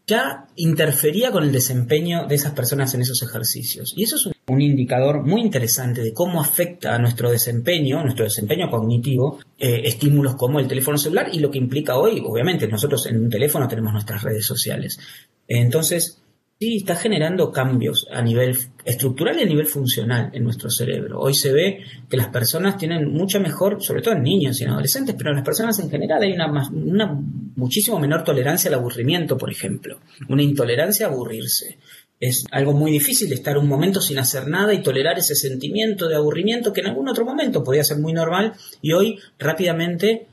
ya 0.06 0.46
interfería 0.56 1.30
con 1.30 1.44
el 1.44 1.52
desempeño 1.52 2.26
de 2.26 2.34
esas 2.34 2.52
personas 2.52 2.92
en 2.94 3.02
esos 3.02 3.22
ejercicios. 3.22 3.94
Y 3.96 4.04
eso 4.04 4.16
es 4.16 4.26
un 4.26 4.32
indicador 4.56 5.26
muy 5.26 5.42
interesante 5.42 6.02
de 6.02 6.12
cómo 6.12 6.40
afecta 6.40 6.94
a 6.94 6.98
nuestro 6.98 7.30
desempeño, 7.30 8.02
nuestro 8.02 8.24
desempeño 8.24 8.70
cognitivo, 8.70 9.40
eh, 9.58 9.82
estímulos 9.84 10.36
como 10.36 10.58
el 10.58 10.66
teléfono 10.66 10.96
celular 10.96 11.28
y 11.32 11.40
lo 11.40 11.50
que 11.50 11.58
implica 11.58 11.96
hoy, 11.96 12.22
obviamente, 12.24 12.66
nosotros 12.66 13.06
en 13.06 13.20
un 13.20 13.30
teléfono 13.30 13.68
tenemos 13.68 13.92
nuestras 13.92 14.22
redes 14.22 14.46
sociales. 14.46 14.98
Entonces, 15.46 16.22
sí 16.58 16.78
está 16.78 16.96
generando 16.96 17.52
cambios 17.52 18.06
a 18.10 18.20
nivel 18.20 18.56
estructural 18.84 19.38
y 19.38 19.42
a 19.42 19.46
nivel 19.46 19.66
funcional 19.66 20.30
en 20.32 20.44
nuestro 20.44 20.70
cerebro. 20.70 21.20
Hoy 21.20 21.34
se 21.34 21.52
ve 21.52 21.84
que 22.08 22.16
las 22.16 22.28
personas 22.28 22.76
tienen 22.76 23.12
mucha 23.12 23.38
mejor, 23.38 23.82
sobre 23.82 24.02
todo 24.02 24.14
en 24.14 24.22
niños 24.22 24.60
y 24.60 24.64
en 24.64 24.70
adolescentes, 24.70 25.14
pero 25.16 25.30
en 25.30 25.36
las 25.36 25.44
personas 25.44 25.78
en 25.78 25.90
general 25.90 26.22
hay 26.22 26.32
una, 26.32 26.68
una 26.70 27.20
muchísimo 27.54 27.98
menor 28.00 28.24
tolerancia 28.24 28.68
al 28.68 28.74
aburrimiento, 28.74 29.36
por 29.36 29.50
ejemplo, 29.50 30.00
una 30.28 30.42
intolerancia 30.42 31.06
a 31.06 31.10
aburrirse. 31.10 31.78
Es 32.20 32.44
algo 32.50 32.72
muy 32.72 32.90
difícil 32.90 33.32
estar 33.32 33.56
un 33.58 33.68
momento 33.68 34.00
sin 34.00 34.18
hacer 34.18 34.48
nada 34.48 34.74
y 34.74 34.82
tolerar 34.82 35.18
ese 35.18 35.36
sentimiento 35.36 36.08
de 36.08 36.16
aburrimiento 36.16 36.72
que 36.72 36.80
en 36.80 36.88
algún 36.88 37.08
otro 37.08 37.24
momento 37.24 37.62
podía 37.62 37.84
ser 37.84 37.98
muy 37.98 38.12
normal 38.12 38.54
y 38.82 38.92
hoy 38.92 39.18
rápidamente 39.38 40.26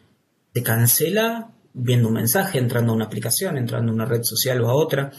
te 0.51 0.63
cancela 0.63 1.51
viendo 1.73 2.07
un 2.07 2.15
mensaje, 2.15 2.57
entrando 2.57 2.91
a 2.91 2.95
una 2.95 3.05
aplicación, 3.05 3.57
entrando 3.57 3.91
a 3.91 3.95
una 3.95 4.05
red 4.05 4.23
social 4.23 4.61
o 4.61 4.69
a 4.69 4.75
otra. 4.75 5.11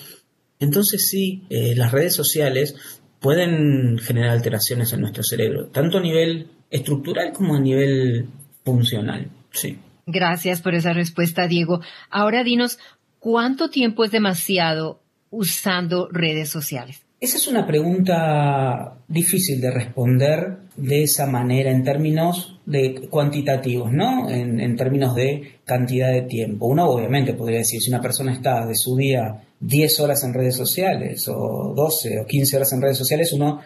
Entonces 0.58 1.08
sí, 1.08 1.44
eh, 1.50 1.74
las 1.76 1.92
redes 1.92 2.14
sociales 2.14 2.74
pueden 3.20 3.98
generar 3.98 4.30
alteraciones 4.30 4.92
en 4.92 5.02
nuestro 5.02 5.22
cerebro, 5.22 5.68
tanto 5.68 5.98
a 5.98 6.02
nivel 6.02 6.48
estructural 6.70 7.32
como 7.32 7.54
a 7.54 7.60
nivel 7.60 8.28
funcional. 8.64 9.30
Sí. 9.52 9.78
Gracias 10.06 10.62
por 10.62 10.74
esa 10.74 10.92
respuesta, 10.92 11.46
Diego. 11.46 11.80
Ahora 12.10 12.42
dinos, 12.42 12.78
¿cuánto 13.18 13.70
tiempo 13.70 14.04
es 14.04 14.10
demasiado 14.10 15.00
usando 15.30 16.08
redes 16.10 16.48
sociales? 16.48 17.02
Esa 17.18 17.38
es 17.38 17.48
una 17.48 17.66
pregunta 17.66 18.98
difícil 19.08 19.58
de 19.60 19.70
responder 19.70 20.58
de 20.76 21.02
esa 21.02 21.26
manera 21.26 21.70
en 21.70 21.82
términos 21.82 22.60
de 22.66 23.08
cuantitativos, 23.08 23.90
¿no? 23.90 24.28
En, 24.28 24.76
términos 24.76 25.14
de 25.14 25.60
cantidad 25.64 26.12
de 26.12 26.22
tiempo. 26.22 26.66
Uno 26.66 26.90
obviamente 26.90 27.32
podría 27.32 27.58
decir, 27.58 27.80
si 27.80 27.88
una 27.88 28.02
persona 28.02 28.34
está 28.34 28.66
de 28.66 28.74
su 28.74 28.96
día 28.96 29.42
10 29.60 30.00
horas 30.00 30.24
en 30.24 30.34
redes 30.34 30.56
sociales 30.56 31.26
o 31.28 31.72
12 31.74 32.20
o 32.20 32.26
15 32.26 32.56
horas 32.56 32.72
en 32.74 32.82
redes 32.82 32.98
sociales, 32.98 33.32
uno 33.32 33.62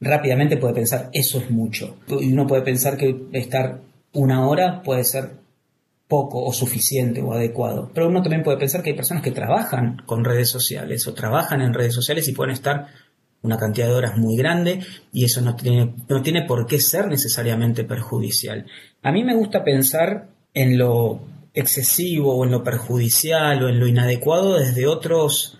rápidamente 0.00 0.56
puede 0.56 0.74
pensar, 0.74 1.10
eso 1.12 1.38
es 1.38 1.50
mucho. 1.50 1.96
Y 2.08 2.32
uno 2.32 2.46
puede 2.46 2.62
pensar 2.62 2.96
que 2.96 3.14
estar 3.32 3.80
una 4.14 4.48
hora 4.48 4.82
puede 4.82 5.04
ser 5.04 5.43
poco 6.08 6.44
o 6.44 6.52
suficiente 6.52 7.22
o 7.22 7.32
adecuado. 7.32 7.90
Pero 7.94 8.08
uno 8.08 8.22
también 8.22 8.42
puede 8.42 8.58
pensar 8.58 8.82
que 8.82 8.90
hay 8.90 8.96
personas 8.96 9.22
que 9.22 9.30
trabajan 9.30 10.02
con 10.06 10.24
redes 10.24 10.50
sociales 10.50 11.06
o 11.06 11.14
trabajan 11.14 11.60
en 11.62 11.74
redes 11.74 11.94
sociales 11.94 12.28
y 12.28 12.32
pueden 12.32 12.52
estar 12.52 12.88
una 13.42 13.58
cantidad 13.58 13.88
de 13.88 13.94
horas 13.94 14.16
muy 14.16 14.36
grande 14.36 14.80
y 15.12 15.24
eso 15.24 15.40
no 15.42 15.54
tiene, 15.54 15.94
no 16.08 16.22
tiene 16.22 16.42
por 16.42 16.66
qué 16.66 16.80
ser 16.80 17.08
necesariamente 17.08 17.84
perjudicial. 17.84 18.66
A 19.02 19.12
mí 19.12 19.22
me 19.22 19.34
gusta 19.34 19.64
pensar 19.64 20.28
en 20.54 20.78
lo 20.78 21.20
excesivo 21.52 22.36
o 22.36 22.44
en 22.44 22.50
lo 22.50 22.64
perjudicial 22.64 23.62
o 23.62 23.68
en 23.68 23.78
lo 23.78 23.86
inadecuado 23.86 24.58
desde 24.58 24.86
otros, 24.86 25.58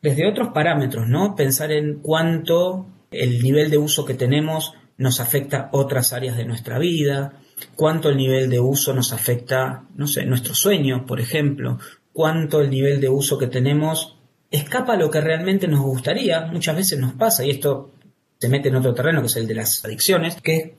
desde 0.00 0.28
otros 0.28 0.48
parámetros, 0.54 1.08
¿no? 1.08 1.34
Pensar 1.34 1.72
en 1.72 2.00
cuánto 2.00 2.86
el 3.10 3.42
nivel 3.42 3.70
de 3.70 3.78
uso 3.78 4.04
que 4.04 4.14
tenemos 4.14 4.74
nos 4.96 5.20
afecta 5.20 5.70
otras 5.72 6.12
áreas 6.12 6.36
de 6.36 6.44
nuestra 6.44 6.78
vida, 6.78 7.40
cuánto 7.74 8.08
el 8.08 8.16
nivel 8.16 8.50
de 8.50 8.60
uso 8.60 8.94
nos 8.94 9.12
afecta, 9.12 9.84
no 9.96 10.06
sé, 10.06 10.24
nuestro 10.24 10.54
sueño, 10.54 11.06
por 11.06 11.20
ejemplo, 11.20 11.78
cuánto 12.12 12.60
el 12.60 12.70
nivel 12.70 13.00
de 13.00 13.08
uso 13.08 13.38
que 13.38 13.46
tenemos 13.46 14.16
escapa 14.50 14.94
a 14.94 14.96
lo 14.96 15.10
que 15.10 15.20
realmente 15.20 15.68
nos 15.68 15.80
gustaría, 15.80 16.46
muchas 16.46 16.76
veces 16.76 16.98
nos 16.98 17.12
pasa, 17.14 17.44
y 17.44 17.50
esto 17.50 17.92
se 18.38 18.48
mete 18.48 18.68
en 18.68 18.76
otro 18.76 18.94
terreno 18.94 19.20
que 19.20 19.26
es 19.26 19.36
el 19.36 19.46
de 19.46 19.54
las 19.54 19.84
adicciones, 19.84 20.40
que 20.40 20.56
es 20.56 20.70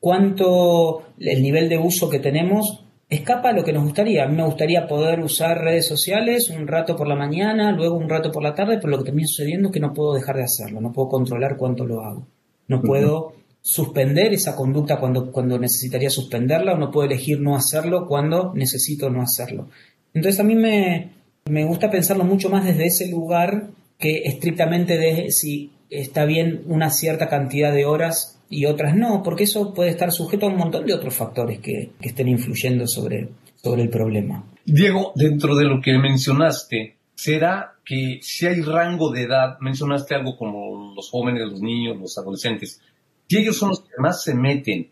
cuánto 0.00 1.08
el 1.18 1.42
nivel 1.42 1.68
de 1.68 1.78
uso 1.78 2.08
que 2.08 2.20
tenemos 2.20 2.84
escapa 3.08 3.50
a 3.50 3.52
lo 3.52 3.64
que 3.64 3.72
nos 3.72 3.84
gustaría. 3.84 4.24
A 4.24 4.28
mí 4.28 4.36
me 4.36 4.44
gustaría 4.44 4.86
poder 4.86 5.20
usar 5.20 5.58
redes 5.58 5.86
sociales 5.86 6.50
un 6.50 6.66
rato 6.66 6.94
por 6.96 7.08
la 7.08 7.16
mañana, 7.16 7.72
luego 7.72 7.96
un 7.96 8.08
rato 8.08 8.30
por 8.30 8.42
la 8.42 8.54
tarde, 8.54 8.78
pero 8.78 8.90
lo 8.90 8.98
que 8.98 9.04
termina 9.04 9.26
sucediendo 9.26 9.68
es 9.68 9.74
que 9.74 9.80
no 9.80 9.92
puedo 9.92 10.14
dejar 10.14 10.36
de 10.36 10.44
hacerlo, 10.44 10.80
no 10.80 10.92
puedo 10.92 11.08
controlar 11.08 11.56
cuánto 11.56 11.84
lo 11.84 12.02
hago. 12.02 12.26
No 12.68 12.82
puedo 12.82 13.32
suspender 13.68 14.32
esa 14.32 14.56
conducta 14.56 14.96
cuando, 14.96 15.30
cuando 15.30 15.58
necesitaría 15.58 16.08
suspenderla 16.08 16.72
o 16.72 16.78
no 16.78 16.90
puedo 16.90 17.06
elegir 17.06 17.38
no 17.38 17.54
hacerlo 17.54 18.06
cuando 18.06 18.50
necesito 18.54 19.10
no 19.10 19.20
hacerlo. 19.20 19.68
Entonces 20.14 20.40
a 20.40 20.42
mí 20.42 20.54
me, 20.54 21.10
me 21.44 21.66
gusta 21.66 21.90
pensarlo 21.90 22.24
mucho 22.24 22.48
más 22.48 22.64
desde 22.64 22.86
ese 22.86 23.10
lugar 23.10 23.68
que 23.98 24.22
estrictamente 24.24 24.96
de 24.96 25.30
si 25.30 25.70
está 25.90 26.24
bien 26.24 26.62
una 26.64 26.88
cierta 26.88 27.28
cantidad 27.28 27.70
de 27.70 27.84
horas 27.84 28.40
y 28.48 28.64
otras 28.64 28.96
no, 28.96 29.22
porque 29.22 29.44
eso 29.44 29.74
puede 29.74 29.90
estar 29.90 30.12
sujeto 30.12 30.46
a 30.46 30.48
un 30.48 30.56
montón 30.56 30.86
de 30.86 30.94
otros 30.94 31.14
factores 31.14 31.58
que, 31.58 31.90
que 32.00 32.08
estén 32.08 32.28
influyendo 32.28 32.86
sobre, 32.86 33.28
sobre 33.54 33.82
el 33.82 33.90
problema. 33.90 34.46
Diego, 34.64 35.12
dentro 35.14 35.54
de 35.54 35.64
lo 35.64 35.82
que 35.82 35.92
mencionaste, 35.98 36.96
¿será 37.14 37.74
que 37.84 38.18
si 38.22 38.46
hay 38.46 38.62
rango 38.62 39.12
de 39.12 39.24
edad, 39.24 39.58
mencionaste 39.60 40.14
algo 40.14 40.38
como 40.38 40.94
los 40.94 41.10
jóvenes, 41.10 41.50
los 41.50 41.60
niños, 41.60 41.98
los 41.98 42.16
adolescentes, 42.16 42.80
si 43.28 43.38
ellos 43.38 43.56
son 43.56 43.70
los 43.70 43.82
que 43.82 43.94
más 43.98 44.22
se 44.22 44.34
meten, 44.34 44.90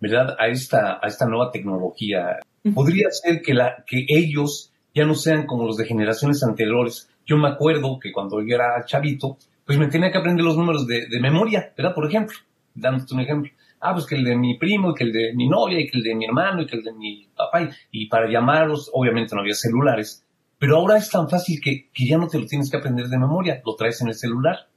¿verdad? 0.00 0.36
A 0.38 0.48
esta, 0.48 1.00
a 1.02 1.06
esta 1.06 1.26
nueva 1.26 1.50
tecnología. 1.50 2.38
Podría 2.74 3.08
ser 3.10 3.42
que, 3.42 3.54
la, 3.54 3.84
que 3.86 4.04
ellos 4.08 4.72
ya 4.94 5.04
no 5.04 5.14
sean 5.14 5.46
como 5.46 5.66
los 5.66 5.76
de 5.76 5.86
generaciones 5.86 6.42
anteriores. 6.44 7.10
Yo 7.26 7.36
me 7.36 7.48
acuerdo 7.48 7.98
que 8.00 8.12
cuando 8.12 8.40
yo 8.40 8.54
era 8.54 8.84
chavito, 8.84 9.36
pues 9.66 9.78
me 9.78 9.88
tenía 9.88 10.12
que 10.12 10.18
aprender 10.18 10.44
los 10.44 10.56
números 10.56 10.86
de, 10.86 11.06
de 11.08 11.20
memoria, 11.20 11.72
¿verdad? 11.76 11.94
Por 11.94 12.06
ejemplo, 12.06 12.36
dándote 12.74 13.14
un 13.14 13.20
ejemplo. 13.20 13.50
Ah, 13.80 13.94
pues 13.94 14.06
que 14.06 14.14
el 14.14 14.24
de 14.24 14.36
mi 14.36 14.58
primo, 14.58 14.94
que 14.94 15.02
el 15.04 15.12
de 15.12 15.32
mi 15.34 15.48
novia, 15.48 15.80
y 15.80 15.88
que 15.88 15.98
el 15.98 16.04
de 16.04 16.14
mi 16.14 16.24
hermano, 16.24 16.62
y 16.62 16.66
que 16.66 16.76
el 16.76 16.84
de 16.84 16.92
mi 16.92 17.26
papá. 17.36 17.68
Y, 17.90 18.06
para 18.06 18.30
llamarlos, 18.30 18.90
obviamente 18.92 19.34
no 19.34 19.40
había 19.40 19.54
celulares. 19.54 20.24
Pero 20.58 20.76
ahora 20.76 20.98
es 20.98 21.10
tan 21.10 21.28
fácil 21.28 21.60
que, 21.60 21.90
que 21.92 22.06
ya 22.06 22.16
no 22.16 22.28
te 22.28 22.38
lo 22.38 22.46
tienes 22.46 22.70
que 22.70 22.76
aprender 22.76 23.08
de 23.08 23.18
memoria, 23.18 23.60
lo 23.64 23.74
traes 23.74 24.00
en 24.00 24.08
el 24.08 24.14
celular. 24.14 24.68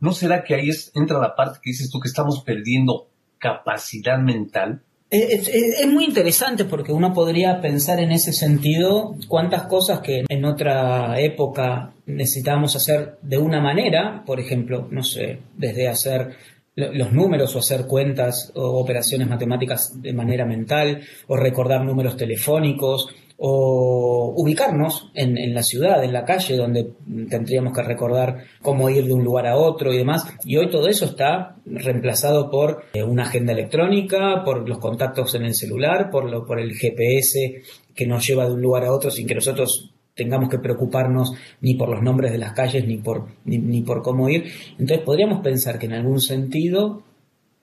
¿No 0.00 0.12
será 0.12 0.44
que 0.44 0.54
ahí 0.54 0.68
entra 0.94 1.18
la 1.18 1.34
parte 1.34 1.60
que 1.62 1.70
dices 1.70 1.90
tú 1.90 2.00
que 2.00 2.08
estamos 2.08 2.42
perdiendo 2.44 3.08
capacidad 3.38 4.18
mental? 4.18 4.82
Es, 5.10 5.86
muy 5.86 6.04
interesante 6.04 6.64
porque 6.64 6.92
uno 6.92 7.12
podría 7.12 7.60
pensar 7.60 8.00
en 8.00 8.10
ese 8.10 8.32
sentido 8.32 9.14
cuántas 9.28 9.64
cosas 9.64 10.00
que 10.00 10.24
en 10.28 10.44
otra 10.44 11.20
época 11.20 11.92
necesitábamos 12.06 12.74
hacer 12.74 13.18
de 13.22 13.38
una 13.38 13.60
manera, 13.60 14.24
por 14.26 14.40
ejemplo, 14.40 14.88
no 14.90 15.04
sé, 15.04 15.38
desde 15.56 15.88
hacer 15.88 16.36
los 16.74 17.12
números 17.12 17.54
o 17.54 17.60
hacer 17.60 17.86
cuentas 17.86 18.50
o 18.56 18.80
operaciones 18.80 19.28
matemáticas 19.28 20.02
de 20.02 20.12
manera 20.12 20.44
mental 20.44 21.02
o 21.28 21.36
recordar 21.36 21.84
números 21.84 22.16
telefónicos 22.16 23.14
o 23.36 24.32
ubicarnos 24.36 25.10
en, 25.14 25.54
la 25.54 25.62
ciudad, 25.62 26.04
en 26.04 26.12
la 26.12 26.24
calle, 26.24 26.56
donde 26.56 26.90
tendríamos 27.28 27.72
que 27.72 27.82
recordar 27.82 28.44
cómo 28.62 28.88
ir 28.90 29.04
de 29.04 29.12
un 29.12 29.24
lugar 29.24 29.46
a 29.46 29.56
otro 29.56 29.92
y 29.92 29.98
demás. 29.98 30.24
Y 30.44 30.56
hoy 30.56 30.70
todo 30.70 30.88
eso 30.88 31.04
está 31.06 31.56
reemplazado 31.66 32.50
por 32.50 32.84
eh, 32.92 33.02
una 33.02 33.24
agenda 33.24 33.52
electrónica, 33.52 34.42
por 34.44 34.68
los 34.68 34.78
contactos 34.78 35.34
en 35.34 35.44
el 35.44 35.54
celular, 35.54 36.10
por, 36.10 36.30
lo, 36.30 36.46
por 36.46 36.60
el 36.60 36.74
GPS 36.74 37.62
que 37.94 38.06
nos 38.06 38.26
lleva 38.26 38.46
de 38.46 38.54
un 38.54 38.62
lugar 38.62 38.84
a 38.84 38.92
otro 38.92 39.10
sin 39.10 39.26
que 39.26 39.34
nosotros 39.34 39.90
tengamos 40.14 40.48
que 40.48 40.58
preocuparnos 40.58 41.32
ni 41.60 41.74
por 41.74 41.88
los 41.88 42.00
nombres 42.00 42.30
de 42.30 42.38
las 42.38 42.52
calles 42.52 42.86
ni 42.86 42.98
por, 42.98 43.26
ni 43.44 43.82
por 43.82 44.02
cómo 44.02 44.28
ir. 44.28 44.44
Entonces 44.78 45.00
podríamos 45.00 45.40
pensar 45.42 45.78
que 45.78 45.86
en 45.86 45.94
algún 45.94 46.20
sentido 46.20 47.02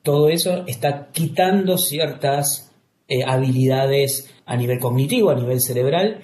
todo 0.04 0.30
eso 0.30 0.66
está 0.68 1.10
quitando 1.12 1.78
ciertas 1.78 2.71
eh, 3.12 3.26
habilidades 3.26 4.30
a 4.46 4.56
nivel 4.56 4.80
cognitivo, 4.80 5.32
a 5.32 5.36
nivel 5.36 5.60
cerebral, 5.60 6.22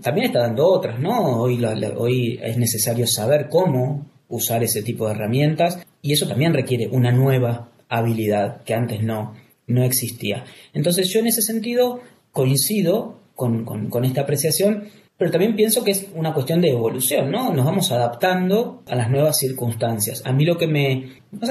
también 0.00 0.28
está 0.28 0.42
dando 0.42 0.64
otras, 0.64 1.00
¿no? 1.00 1.40
Hoy, 1.40 1.60
hoy 1.96 2.38
es 2.40 2.56
necesario 2.56 3.04
saber 3.08 3.48
cómo 3.48 4.06
usar 4.28 4.62
ese 4.62 4.84
tipo 4.84 5.06
de 5.06 5.14
herramientas 5.14 5.84
y 6.00 6.12
eso 6.12 6.28
también 6.28 6.54
requiere 6.54 6.86
una 6.86 7.10
nueva 7.10 7.72
habilidad 7.88 8.62
que 8.62 8.74
antes 8.74 9.02
no, 9.02 9.34
no 9.66 9.82
existía. 9.82 10.44
Entonces 10.72 11.08
yo 11.08 11.18
en 11.18 11.26
ese 11.26 11.42
sentido 11.42 11.98
coincido 12.30 13.18
con, 13.34 13.64
con, 13.64 14.04
esta 14.04 14.20
apreciación, 14.20 14.84
pero 15.18 15.32
también 15.32 15.56
pienso 15.56 15.82
que 15.82 15.90
es 15.90 16.06
una 16.14 16.32
cuestión 16.32 16.60
de 16.60 16.70
evolución, 16.70 17.32
¿no? 17.32 17.52
Nos 17.52 17.64
vamos 17.64 17.90
adaptando 17.90 18.84
a 18.86 18.94
las 18.94 19.10
nuevas 19.10 19.36
circunstancias. 19.36 20.22
A 20.24 20.32
mí 20.32 20.44
lo 20.44 20.56
que 20.56 20.68
me, 20.68 21.08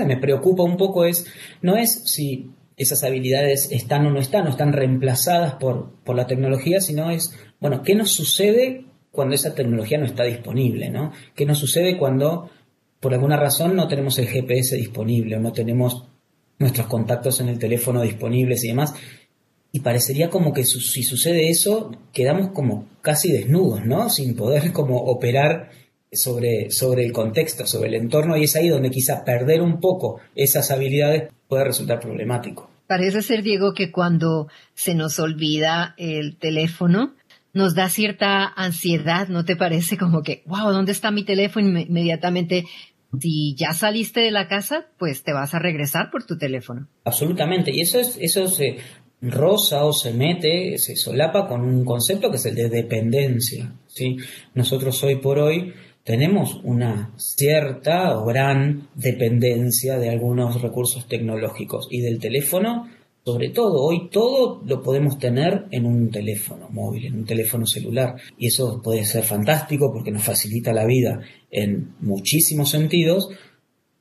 me 0.08 0.18
preocupa 0.18 0.64
un 0.64 0.78
poco 0.78 1.04
es, 1.04 1.26
no 1.62 1.76
es 1.76 2.04
si 2.06 2.52
esas 2.80 3.04
habilidades 3.04 3.68
están 3.72 4.08
o 4.08 4.10
no 4.10 4.20
están, 4.20 4.48
o 4.48 4.50
están 4.50 4.72
reemplazadas 4.72 5.56
por, 5.56 5.92
por 6.06 6.16
la 6.16 6.28
tecnología, 6.28 6.80
sino 6.80 7.12
es, 7.12 7.36
bueno, 7.60 7.84
¿qué 7.84 7.94
nos 7.94 8.12
sucede 8.12 8.86
cuando 9.12 9.36
esa 9.36 9.54
tecnología 9.54 9.98
no 9.98 10.06
está 10.06 10.24
disponible? 10.24 10.90
¿no? 10.90 11.12
¿Qué 11.36 11.46
nos 11.46 11.60
sucede 11.60 11.98
cuando 11.98 12.50
por 13.02 13.14
alguna 13.14 13.36
razón 13.36 13.76
no 13.76 13.90
tenemos 13.90 14.18
el 14.18 14.28
GPS 14.28 14.78
disponible 14.78 15.36
o 15.36 15.40
no 15.42 15.52
tenemos 15.52 16.06
nuestros 16.58 16.88
contactos 16.88 17.42
en 17.42 17.50
el 17.50 17.60
teléfono 17.60 18.02
disponibles 18.02 18.64
y 18.64 18.70
demás? 18.70 18.94
Y 19.74 19.82
parecería 19.82 20.30
como 20.30 20.54
que 20.54 20.64
si 20.64 21.04
sucede 21.04 21.50
eso, 21.50 21.92
quedamos 22.14 22.52
como 22.52 22.88
casi 23.02 23.30
desnudos, 23.30 23.86
¿no? 23.86 24.10
Sin 24.10 24.38
poder 24.38 24.72
como 24.74 25.00
operar 25.04 25.70
sobre, 26.14 26.72
sobre 26.72 27.04
el 27.04 27.12
contexto, 27.12 27.68
sobre 27.68 27.90
el 27.90 27.96
entorno, 27.96 28.38
y 28.38 28.46
es 28.46 28.56
ahí 28.56 28.70
donde 28.70 28.90
quizá 28.90 29.26
perder 29.26 29.62
un 29.62 29.82
poco 29.82 30.22
esas 30.34 30.72
habilidades 30.72 31.30
puede 31.50 31.66
resultar 31.66 32.00
problemático. 32.00 32.70
Parece 32.88 33.22
ser, 33.22 33.44
Diego, 33.44 33.74
que 33.74 33.92
cuando 33.92 34.48
se 34.74 34.96
nos 34.96 35.20
olvida 35.20 35.96
el 35.98 36.38
teléfono, 36.38 37.16
nos 37.54 37.76
da 37.76 37.90
cierta 37.90 38.46
ansiedad, 38.46 39.28
¿no 39.28 39.44
te 39.44 39.56
parece? 39.56 39.98
Como 39.98 40.22
que, 40.22 40.44
wow, 40.46 40.72
¿dónde 40.72 40.92
está 40.92 41.12
mi 41.12 41.26
teléfono? 41.26 41.80
Inmediatamente, 41.80 42.66
si 43.20 43.56
ya 43.56 43.74
saliste 43.74 44.22
de 44.22 44.32
la 44.32 44.48
casa, 44.48 44.88
pues 44.98 45.24
te 45.24 45.34
vas 45.34 45.54
a 45.54 45.60
regresar 45.60 46.12
por 46.12 46.24
tu 46.24 46.38
teléfono. 46.38 46.88
Absolutamente, 47.04 47.72
y 47.74 47.82
eso 47.82 48.00
es, 48.00 48.18
eso 48.22 48.48
se 48.48 48.78
rosa 49.22 49.84
o 49.84 49.92
se 49.92 50.14
mete, 50.14 50.78
se 50.78 50.96
solapa 50.96 51.48
con 51.48 51.62
un 51.62 51.84
concepto 51.84 52.30
que 52.30 52.38
es 52.38 52.46
el 52.46 52.56
de 52.56 52.70
dependencia. 52.70 53.74
¿sí? 53.88 54.18
Nosotros 54.54 55.04
hoy 55.04 55.16
por 55.18 55.40
hoy 55.40 55.74
tenemos 56.04 56.60
una 56.64 57.14
cierta 57.18 58.18
o 58.18 58.26
gran 58.26 58.90
dependencia 58.96 59.98
de 59.98 60.10
algunos 60.10 60.62
recursos 60.62 61.08
tecnológicos 61.08 61.88
y 61.92 62.02
del 62.02 62.20
teléfono, 62.20 62.88
sobre 63.24 63.50
todo. 63.50 63.84
Hoy 63.84 64.10
todo 64.10 64.62
lo 64.66 64.82
podemos 64.82 65.20
tener 65.20 65.66
en 65.72 65.86
un 65.86 66.10
teléfono 66.10 66.70
móvil, 66.70 67.06
en 67.06 67.16
un 67.16 67.26
teléfono 67.26 67.66
celular. 67.66 68.16
Y 68.38 68.48
eso 68.48 68.82
puede 68.84 69.06
ser 69.06 69.24
fantástico 69.24 69.92
porque 69.94 70.12
nos 70.12 70.24
facilita 70.24 70.74
la 70.74 70.86
vida 70.86 71.22
en 71.52 71.94
muchísimos 72.00 72.70
sentidos, 72.70 73.30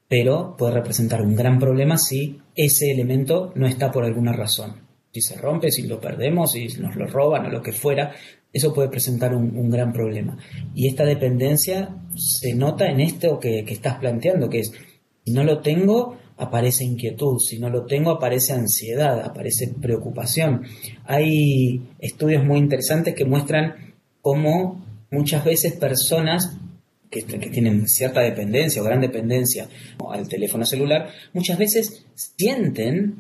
pero 0.08 0.56
puede 0.56 0.74
representar 0.74 1.20
un 1.20 1.36
gran 1.36 1.58
problema 1.58 1.98
si 1.98 2.38
ese 2.54 2.90
elemento 2.90 3.52
no 3.54 3.66
está 3.66 3.90
por 3.90 4.04
alguna 4.04 4.32
razón. 4.32 4.88
Si 5.12 5.20
se 5.20 5.36
rompe, 5.36 5.70
si 5.70 5.86
lo 5.86 6.00
perdemos, 6.00 6.52
si 6.52 6.68
nos 6.78 6.96
lo 6.96 7.06
roban 7.06 7.46
o 7.46 7.50
lo 7.50 7.62
que 7.62 7.72
fuera, 7.72 8.14
eso 8.52 8.74
puede 8.74 8.88
presentar 8.88 9.34
un, 9.34 9.70
gran 9.70 9.92
problema. 9.92 10.38
Y 10.74 10.88
esta 10.88 11.04
dependencia 11.04 11.94
se 12.16 12.54
nota 12.54 12.86
en 12.86 13.00
esto 13.00 13.38
que, 13.38 13.60
estás 13.60 13.98
planteando, 13.98 14.48
que 14.48 14.60
es, 14.60 14.72
si 15.24 15.32
no 15.32 15.44
lo 15.44 15.60
tengo, 15.60 16.16
aparece 16.36 16.84
inquietud, 16.84 17.38
si 17.38 17.58
no 17.58 17.68
lo 17.68 17.84
tengo, 17.84 18.10
aparece 18.10 18.52
ansiedad, 18.52 19.20
aparece 19.20 19.74
preocupación. 19.80 20.62
Hay 21.04 21.82
estudios 21.98 22.44
muy 22.44 22.58
interesantes 22.58 23.14
que 23.14 23.24
muestran 23.24 23.94
cómo 24.22 24.84
muchas 25.10 25.44
veces 25.44 25.74
personas 25.74 26.56
que, 27.10 27.22
tienen 27.22 27.88
cierta 27.88 28.20
dependencia 28.20 28.82
o 28.82 28.84
gran 28.84 29.00
dependencia 29.00 29.68
al 30.10 30.28
teléfono 30.28 30.64
celular, 30.64 31.10
muchas 31.32 31.58
veces 31.58 32.04
sienten, 32.14 33.16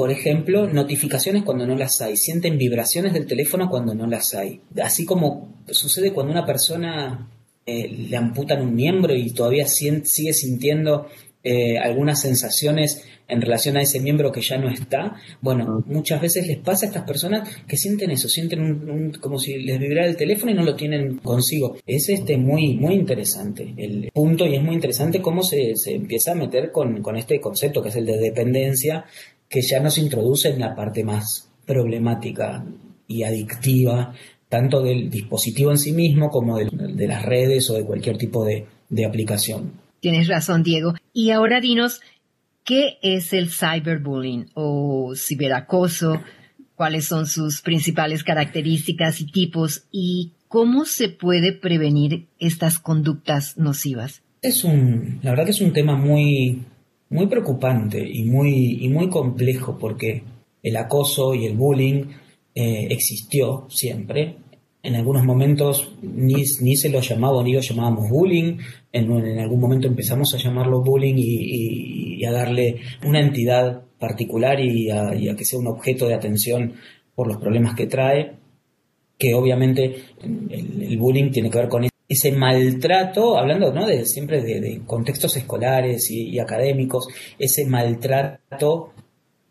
por 0.00 0.10
ejemplo, 0.10 0.66
notificaciones 0.66 1.42
cuando 1.42 1.66
no 1.66 1.76
las 1.76 2.00
hay, 2.00 2.16
sienten 2.16 2.56
vibraciones 2.56 3.12
del 3.12 3.26
teléfono 3.26 3.68
cuando 3.68 3.94
no 3.94 4.06
las 4.06 4.32
hay. 4.32 4.62
Así 4.82 5.04
como 5.04 5.62
sucede 5.66 6.14
cuando 6.14 6.32
una 6.32 6.46
persona 6.46 7.28
eh, 7.66 7.86
le 8.08 8.16
amputan 8.16 8.62
un 8.62 8.74
miembro 8.74 9.14
y 9.14 9.30
todavía 9.34 9.66
sigue 9.66 10.32
sintiendo 10.32 11.06
eh, 11.44 11.76
algunas 11.76 12.18
sensaciones 12.18 13.04
en 13.28 13.42
relación 13.42 13.76
a 13.76 13.82
ese 13.82 14.00
miembro 14.00 14.32
que 14.32 14.40
ya 14.40 14.56
no 14.56 14.70
está. 14.70 15.16
Bueno, 15.42 15.84
muchas 15.86 16.22
veces 16.22 16.46
les 16.46 16.56
pasa 16.56 16.86
a 16.86 16.88
estas 16.88 17.04
personas 17.04 17.46
que 17.68 17.76
sienten 17.76 18.10
eso, 18.10 18.30
sienten 18.30 18.62
un, 18.62 19.12
como 19.20 19.38
si 19.38 19.58
les 19.58 19.78
vibrara 19.78 20.08
el 20.08 20.16
teléfono 20.16 20.50
y 20.50 20.54
no 20.54 20.64
lo 20.64 20.76
tienen 20.76 21.18
consigo. 21.18 21.76
Es 21.86 22.08
este 22.08 22.38
muy, 22.38 22.72
muy 22.74 22.94
interesante 22.94 23.74
el 23.76 24.10
punto 24.14 24.46
y 24.46 24.54
es 24.54 24.62
muy 24.62 24.74
interesante 24.74 25.20
cómo 25.20 25.42
se, 25.42 25.76
se 25.76 25.94
empieza 25.94 26.32
a 26.32 26.36
meter 26.36 26.72
con, 26.72 27.02
con 27.02 27.18
este 27.18 27.38
concepto 27.38 27.82
que 27.82 27.90
es 27.90 27.96
el 27.96 28.06
de 28.06 28.16
dependencia, 28.16 29.04
que 29.50 29.60
ya 29.60 29.80
nos 29.80 29.98
introduce 29.98 30.48
en 30.48 30.60
la 30.60 30.74
parte 30.74 31.04
más 31.04 31.50
problemática 31.66 32.64
y 33.06 33.24
adictiva 33.24 34.14
tanto 34.48 34.80
del 34.82 35.10
dispositivo 35.10 35.70
en 35.70 35.78
sí 35.78 35.92
mismo 35.92 36.30
como 36.30 36.58
de, 36.58 36.68
de 36.72 37.06
las 37.06 37.24
redes 37.24 37.68
o 37.70 37.74
de 37.74 37.84
cualquier 37.84 38.16
tipo 38.16 38.44
de, 38.44 38.66
de 38.88 39.04
aplicación. 39.04 39.72
Tienes 40.00 40.28
razón, 40.28 40.62
Diego. 40.62 40.94
Y 41.12 41.30
ahora 41.30 41.60
dinos, 41.60 42.00
¿qué 42.64 42.98
es 43.02 43.32
el 43.32 43.50
cyberbullying 43.50 44.50
o 44.54 45.12
ciberacoso? 45.14 46.20
¿Cuáles 46.74 47.04
son 47.04 47.26
sus 47.26 47.60
principales 47.60 48.24
características 48.24 49.20
y 49.20 49.26
tipos? 49.26 49.84
¿Y 49.92 50.32
cómo 50.48 50.84
se 50.84 51.08
puede 51.10 51.52
prevenir 51.52 52.26
estas 52.38 52.78
conductas 52.78 53.56
nocivas? 53.58 54.22
Es 54.42 54.64
un, 54.64 55.20
la 55.22 55.30
verdad 55.30 55.44
que 55.44 55.50
es 55.50 55.60
un 55.60 55.72
tema 55.72 55.96
muy, 55.96 56.64
muy 57.10 57.26
preocupante 57.26 58.02
y 58.08 58.24
muy, 58.24 58.78
y 58.80 58.88
muy 58.88 59.08
complejo 59.08 59.76
porque 59.78 60.22
el 60.62 60.76
acoso 60.76 61.34
y 61.34 61.46
el 61.46 61.56
bullying 61.56 62.04
eh, 62.54 62.86
existió 62.90 63.66
siempre, 63.68 64.36
en 64.82 64.94
algunos 64.94 65.24
momentos 65.24 65.92
ni, 66.02 66.42
ni, 66.62 66.76
se 66.76 66.88
lo 66.88 67.00
llamaba 67.00 67.42
ni 67.42 67.52
lo 67.52 67.60
llamábamos 67.60 68.08
bullying, 68.08 68.58
en, 68.92 69.10
en, 69.12 69.38
algún 69.38 69.60
momento 69.60 69.86
empezamos 69.86 70.32
a 70.34 70.38
llamarlo 70.38 70.82
bullying 70.82 71.16
y, 71.16 72.24
a 72.24 72.32
darle 72.32 72.80
una 73.06 73.20
entidad 73.20 73.82
particular 73.98 74.60
y 74.60 74.90
a, 74.90 75.12
que 75.36 75.44
sea 75.44 75.58
un 75.58 75.68
objeto 75.68 76.06
de 76.06 76.14
atención 76.14 76.74
por 77.14 77.26
los 77.26 77.38
problemas 77.38 77.74
que 77.74 77.86
trae, 77.86 78.36
que 79.18 79.34
obviamente 79.34 79.96
el, 80.22 80.98
bullying 80.98 81.30
tiene 81.30 81.50
que 81.50 81.58
ver 81.58 81.68
con 81.68 81.84
ese 82.10 82.32
maltrato, 82.32 83.38
hablando 83.38 83.72
¿no? 83.72 83.86
de, 83.86 84.04
siempre 84.04 84.42
de, 84.42 84.82
contextos 84.84 85.36
escolares 85.36 86.10
y 86.10 86.40
académicos, 86.40 87.06
ese 87.38 87.64
maltrato 87.66 88.92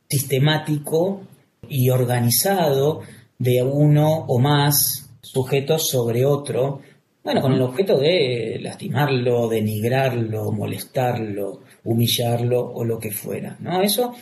sistemático 0.09 1.21
y 1.69 1.89
organizado 1.89 3.01
de 3.37 3.63
uno 3.63 4.25
o 4.27 4.39
más 4.39 5.09
sujetos 5.21 5.87
sobre 5.87 6.25
otro, 6.25 6.81
bueno, 7.23 7.41
con 7.41 7.53
el 7.53 7.61
objeto 7.61 7.97
de 7.97 8.59
lastimarlo, 8.61 9.47
denigrarlo, 9.47 10.51
molestarlo, 10.51 11.61
humillarlo 11.85 12.59
o 12.59 12.83
lo 12.83 12.99
que 12.99 13.11
fuera, 13.11 13.55
¿no? 13.61 13.81
Eso 13.81 14.13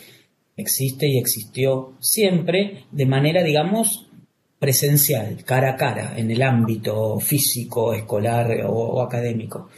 existe 0.56 1.08
y 1.08 1.18
existió 1.18 1.94
siempre 1.98 2.84
de 2.92 3.06
manera, 3.06 3.42
digamos, 3.42 4.07
presencial, 4.58 5.44
cara 5.44 5.70
a 5.70 5.76
cara, 5.76 6.18
en 6.18 6.30
el 6.30 6.42
ámbito 6.42 7.20
físico, 7.20 7.94
escolar 7.94 8.64
o, 8.66 9.00
académico. 9.02 9.68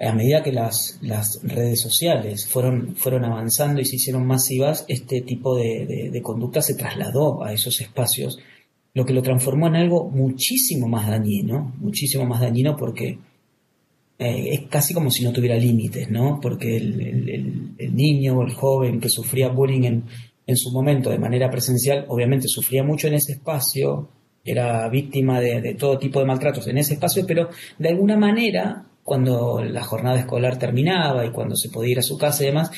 A 0.00 0.12
medida 0.12 0.42
que 0.42 0.52
las, 0.52 0.98
las, 1.02 1.40
redes 1.42 1.80
sociales 1.80 2.46
fueron, 2.46 2.94
fueron 2.96 3.24
avanzando 3.24 3.80
y 3.80 3.84
se 3.84 3.96
hicieron 3.96 4.26
masivas, 4.26 4.84
este 4.88 5.22
tipo 5.22 5.56
de, 5.56 6.20
conducta 6.22 6.62
se 6.62 6.74
trasladó 6.74 7.44
a 7.44 7.52
esos 7.52 7.80
espacios 7.80 8.38
lo 8.94 9.04
que 9.04 9.12
lo 9.12 9.22
transformó 9.22 9.68
en 9.68 9.76
algo 9.76 10.10
muchísimo 10.10 10.88
más 10.88 11.06
dañino, 11.06 11.74
muchísimo 11.78 12.24
más 12.24 12.40
dañino 12.40 12.76
porque 12.76 13.18
eh, 14.18 14.48
es 14.52 14.60
casi 14.68 14.92
como 14.92 15.10
si 15.10 15.22
no 15.22 15.32
tuviera 15.32 15.56
límites, 15.56 16.10
¿no? 16.10 16.40
Porque 16.40 16.76
el, 16.76 17.94
niño 17.94 18.38
o 18.38 18.42
el 18.42 18.52
joven 18.54 19.00
que 19.00 19.08
sufría 19.08 19.48
bullying 19.48 19.82
en, 19.82 20.04
en, 20.48 20.56
su 20.56 20.72
momento 20.72 21.10
de 21.10 21.18
manera 21.18 21.48
presencial, 21.48 22.06
obviamente 22.08 22.48
sufría 22.48 22.82
mucho 22.82 23.06
en 23.06 23.14
ese 23.14 23.32
espacio, 23.32 24.08
era 24.44 24.88
víctima 24.88 25.40
de, 25.40 25.60
de 25.60 25.74
todo 25.74 25.98
tipo 25.98 26.18
de 26.18 26.26
maltratos 26.26 26.66
en 26.66 26.78
ese 26.78 26.94
espacio, 26.94 27.24
pero 27.26 27.50
de 27.78 27.88
alguna 27.90 28.16
manera, 28.16 28.86
cuando 29.04 29.62
la 29.62 29.84
jornada 29.84 30.18
escolar 30.18 30.58
terminaba 30.58 31.24
y 31.24 31.30
cuando 31.30 31.54
se 31.54 31.68
podía 31.68 31.92
ir 31.92 31.98
a 32.00 32.02
su 32.02 32.18
casa 32.18 32.42
y 32.42 32.46
demás, 32.46 32.70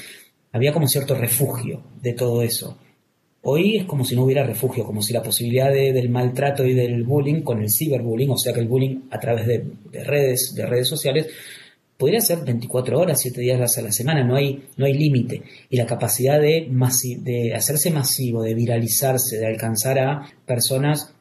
había 0.52 0.72
como 0.72 0.88
cierto 0.88 1.14
refugio 1.14 1.82
de 2.02 2.12
todo 2.12 2.42
eso. 2.42 2.76
Hoy 3.42 3.78
es 3.78 3.84
como 3.84 4.04
si 4.04 4.14
no 4.14 4.24
hubiera 4.24 4.44
refugio, 4.44 4.84
como 4.84 5.00
si 5.00 5.14
la 5.14 5.22
posibilidad 5.22 5.72
del 5.72 6.10
maltrato 6.10 6.64
y 6.64 6.74
del 6.74 7.04
bullying 7.04 7.40
con 7.40 7.62
el 7.62 7.70
ciberbullying, 7.70 8.30
o 8.30 8.36
sea 8.36 8.52
que 8.52 8.60
el 8.60 8.68
bullying 8.68 9.02
a 9.10 9.18
través 9.18 9.46
de, 9.46 9.64
redes, 10.04 10.52
de 10.54 10.66
redes 10.66 10.88
sociales, 10.88 11.28
podría 12.00 12.22
ser 12.22 12.42
24 12.44 12.98
horas, 12.98 13.20
7 13.20 13.40
días 13.42 13.76
a 13.76 13.82
la 13.82 13.92
semana, 13.92 14.24
no 14.24 14.34
hay, 14.34 14.64
no 14.78 14.86
hay 14.86 14.94
límite. 14.94 15.42
Y 15.68 15.76
la 15.76 15.84
capacidad 15.84 16.40
de, 16.40 17.52
hacerse 17.54 17.90
masivo, 17.90 18.42
de 18.42 18.54
viralizarse, 18.54 19.36
de 19.36 19.46
alcanzar 19.46 19.98
a 19.98 20.26
personas 20.46 21.14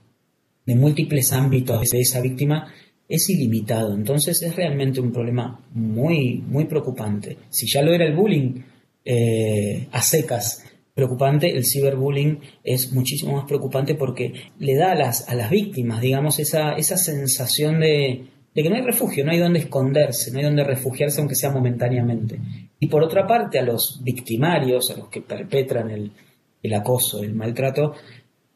de 0.66 0.76
múltiples 0.76 1.34
ámbitos 1.34 1.90
de 1.90 2.00
esa 2.00 2.22
víctima 2.22 2.74
es 3.10 3.30
ilimitado. 3.30 3.94
Entonces 3.94 4.42
es 4.42 4.56
realmente 4.56 5.02
un 5.02 5.12
problema 5.12 5.68
muy, 5.74 6.42
muy 6.48 6.66
preocupante. 6.66 7.38
Si 7.50 7.68
ya 7.68 7.82
lo 7.82 7.94
era 7.94 8.06
el 8.06 8.16
bullying 8.16 8.62
eh, 9.04 9.88
a 9.92 10.02
secas, 10.02 10.64
preocupante, 10.96 11.58
el 11.58 11.66
ciberbullying 11.66 12.40
es 12.64 12.94
muchísimo 12.94 13.34
más 13.34 13.46
preocupante 13.46 13.96
porque 13.96 14.34
le 14.60 14.76
da 14.76 14.94
a 14.94 14.96
las, 14.96 15.28
a 15.28 15.36
las 15.36 15.50
víctimas, 15.50 16.00
digamos, 16.00 16.40
esa, 16.40 16.74
esa 16.74 16.98
sensación 16.98 17.82
de, 17.82 18.28
que 18.54 18.70
no 18.70 18.76
hay 18.76 18.82
refugio, 18.82 19.26
no 19.26 19.32
hay 19.32 19.40
donde 19.40 19.60
esconderse, 19.60 20.32
no 20.32 20.40
hay 20.40 20.46
donde 20.46 20.64
refugiarse 20.64 21.20
aunque 21.20 21.36
sea 21.36 21.52
momentáneamente. 21.52 22.40
Y 22.80 22.88
por 22.88 23.04
otra 23.04 23.26
parte, 23.28 23.60
a 23.60 23.64
los 23.64 24.02
victimarios, 24.04 24.92
a 24.92 24.98
los 24.98 25.10
que 25.10 25.22
perpetran 25.22 25.90
el, 25.92 26.74
acoso, 26.74 27.24
el 27.24 27.34
maltrato, 27.34 27.94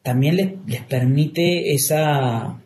también 0.02 0.36
les, 0.66 0.82
permite 0.82 1.72
esa, 1.72 2.60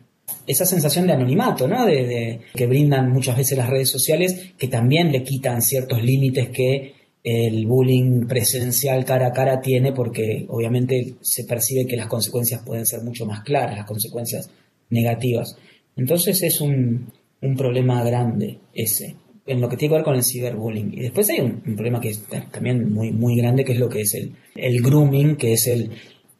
esa 0.47 0.65
sensación 0.65 1.07
de 1.07 1.13
anonimato, 1.13 1.67
¿no? 1.67 1.85
de, 1.85 2.41
que 2.53 2.67
brindan 2.67 3.11
muchas 3.11 3.37
veces 3.37 3.57
las 3.57 3.69
redes 3.69 3.89
sociales, 3.89 4.53
que 4.57 4.67
también 4.67 5.11
le 5.11 5.23
quitan 5.23 5.61
ciertos 5.61 6.03
límites 6.03 6.49
que 6.49 6.93
el 7.23 7.65
bullying 7.67 8.27
presencial 8.27 9.03
cara 9.03 9.27
a 9.27 9.33
cara 9.33 9.59
tiene 9.59 9.91
porque 9.91 10.45
obviamente 10.47 11.15
se 11.21 11.43
percibe 11.43 11.85
que 11.85 11.97
las 11.97 12.07
consecuencias 12.07 12.63
pueden 12.65 12.85
ser 12.85 13.01
mucho 13.03 13.25
más 13.25 13.41
claras, 13.41 13.75
las 13.75 13.85
consecuencias 13.85 14.49
negativas. 14.89 15.57
Entonces 15.97 16.41
es 16.43 16.61
un, 16.61 17.11
un 17.41 17.55
problema 17.55 18.03
grande 18.03 18.59
ese, 18.73 19.15
en 19.45 19.61
lo 19.61 19.69
que 19.69 19.77
tiene 19.77 19.93
que 19.93 19.97
ver 19.97 20.05
con 20.05 20.15
el 20.15 20.23
ciberbullying. 20.23 20.93
Y 20.93 21.01
después 21.01 21.29
hay 21.29 21.39
un, 21.39 21.61
problema 21.61 21.99
que 21.99 22.09
es 22.09 22.23
también 22.51 22.91
muy, 22.91 23.11
muy 23.11 23.35
grande, 23.35 23.63
que 23.63 23.73
es 23.73 23.79
lo 23.79 23.89
que 23.89 24.01
es 24.01 24.13
el, 24.15 24.33
el 24.55 24.81
grooming, 24.81 25.35
que 25.35 25.53
es 25.53 25.67
el, 25.67 25.91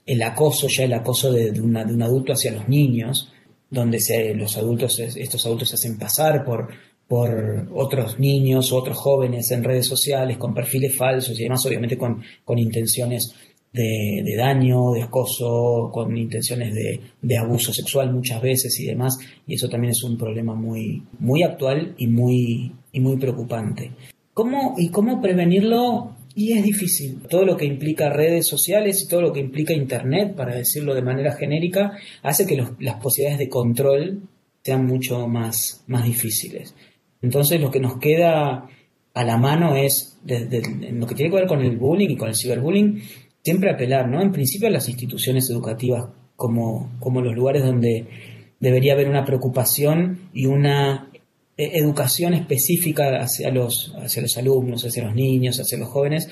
el 0.06 0.22
acoso, 0.22 0.68
ya 0.68 0.84
el 0.84 0.94
acoso 0.94 1.32
de, 1.32 1.52
de, 1.52 1.62
una, 1.62 1.84
de 1.86 1.94
un 1.94 2.02
adulto 2.02 2.34
hacia 2.34 2.52
los 2.52 2.68
niños, 2.68 3.32
donde 3.70 4.00
se, 4.00 4.34
los 4.34 4.58
adultos, 4.58 5.00
estos 5.00 5.46
adultos 5.46 5.70
se 5.70 5.76
hacen 5.76 5.98
pasar 5.98 6.44
por 6.44 6.70
por 7.10 7.68
otros 7.74 8.20
niños, 8.20 8.72
otros 8.72 8.96
jóvenes 8.96 9.50
en 9.50 9.64
redes 9.64 9.88
sociales 9.88 10.38
con 10.38 10.54
perfiles 10.54 10.96
falsos 10.96 11.38
y 11.40 11.44
demás, 11.44 11.66
obviamente 11.66 11.98
con, 11.98 12.22
con 12.46 12.60
intenciones 12.60 13.34
de, 13.74 14.36
daño, 14.38 14.92
de 14.94 15.04
acoso, 15.04 15.90
con 15.92 16.16
intenciones 16.18 16.74
de, 16.74 17.38
abuso 17.38 17.74
sexual 17.74 18.12
muchas 18.14 18.42
veces 18.42 18.80
y 18.80 18.86
demás, 18.86 19.18
y 19.48 19.56
eso 19.56 19.70
también 19.70 19.92
es 19.92 20.04
un 20.04 20.18
problema 20.18 20.56
muy, 20.56 21.04
muy 21.20 21.44
actual 21.44 21.94
y 21.98 22.08
muy, 22.08 22.72
y 22.92 23.00
muy 23.00 23.18
preocupante. 23.18 23.92
¿Cómo, 24.34 24.76
¿Y 24.78 24.90
cómo 24.90 25.22
prevenirlo? 25.22 26.16
Y 26.36 26.54
es 26.54 26.64
difícil. 26.64 27.22
Todo 27.30 27.44
lo 27.44 27.58
que 27.58 27.66
implica 27.66 28.10
redes 28.10 28.48
sociales 28.48 29.04
y 29.04 29.10
todo 29.10 29.22
lo 29.22 29.34
que 29.34 29.42
implica 29.42 29.74
Internet, 29.74 30.36
para 30.36 30.56
decirlo 30.56 30.94
de 30.94 31.02
manera 31.02 31.34
genérica, 31.34 31.98
hace 32.24 32.46
que 32.46 32.56
las 32.80 32.96
posibilidades 33.02 33.40
de 33.40 33.50
control 33.50 34.22
sean 34.64 34.86
mucho 34.86 35.28
más, 35.28 35.84
más 35.88 36.06
difíciles. 36.06 36.76
Entonces 37.22 37.60
lo 37.60 37.72
que 37.72 37.80
nos 37.80 37.98
queda 37.98 38.70
a 39.14 39.24
la 39.24 39.38
mano 39.38 39.76
es, 39.76 40.20
lo 40.24 41.08
que 41.08 41.16
tiene 41.16 41.32
que 41.32 41.38
ver 41.38 41.48
con 41.48 41.62
el 41.62 41.78
bullying 41.78 42.10
y 42.10 42.16
con 42.16 42.30
el 42.30 42.36
ciberbullying, 42.36 43.02
siempre 43.44 43.72
apelar, 43.72 44.08
¿no? 44.08 44.22
En 44.22 44.32
principio 44.32 44.68
a 44.68 44.72
las 44.72 44.88
instituciones 44.90 45.50
educativas 45.50 46.06
como, 46.36 46.92
como 47.00 47.22
los 47.22 47.36
lugares 47.36 47.64
donde 47.64 48.08
debería 48.60 48.94
haber 48.94 49.10
una 49.10 49.26
preocupación 49.26 50.30
y 50.34 50.46
una 50.46 51.10
eh, 51.58 51.72
educación 51.74 52.34
específica 52.34 53.20
hacia 53.20 53.52
los, 53.52 53.94
hacia 53.98 54.22
los 54.22 54.38
alumnos, 54.38 54.86
hacia 54.86 55.04
los 55.04 55.16
niños, 55.16 55.60
hacia 55.60 55.78
los 55.78 55.90
jóvenes, 55.90 56.30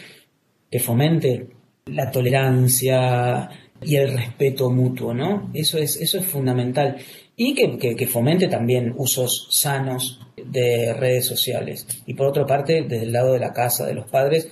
que 0.71 0.79
fomente 0.79 1.47
la 1.85 2.11
tolerancia 2.11 3.49
y 3.81 3.95
el 3.95 4.13
respeto 4.13 4.69
mutuo, 4.69 5.13
¿no? 5.13 5.51
Eso 5.53 5.77
es, 5.77 5.97
eso 5.97 6.17
es 6.19 6.25
fundamental. 6.25 6.97
Y 7.35 7.53
que, 7.53 7.95
que 7.95 8.07
fomente 8.07 8.47
también 8.47 8.93
usos 8.97 9.49
sanos 9.51 10.19
de 10.43 10.93
redes 10.93 11.25
sociales. 11.25 11.85
Y 12.05 12.13
por 12.13 12.27
otra 12.27 12.45
parte, 12.45 12.83
desde 12.87 13.03
el 13.03 13.11
lado 13.11 13.33
de 13.33 13.39
la 13.39 13.53
casa, 13.53 13.85
de 13.85 13.93
los 13.93 14.09
padres, 14.09 14.49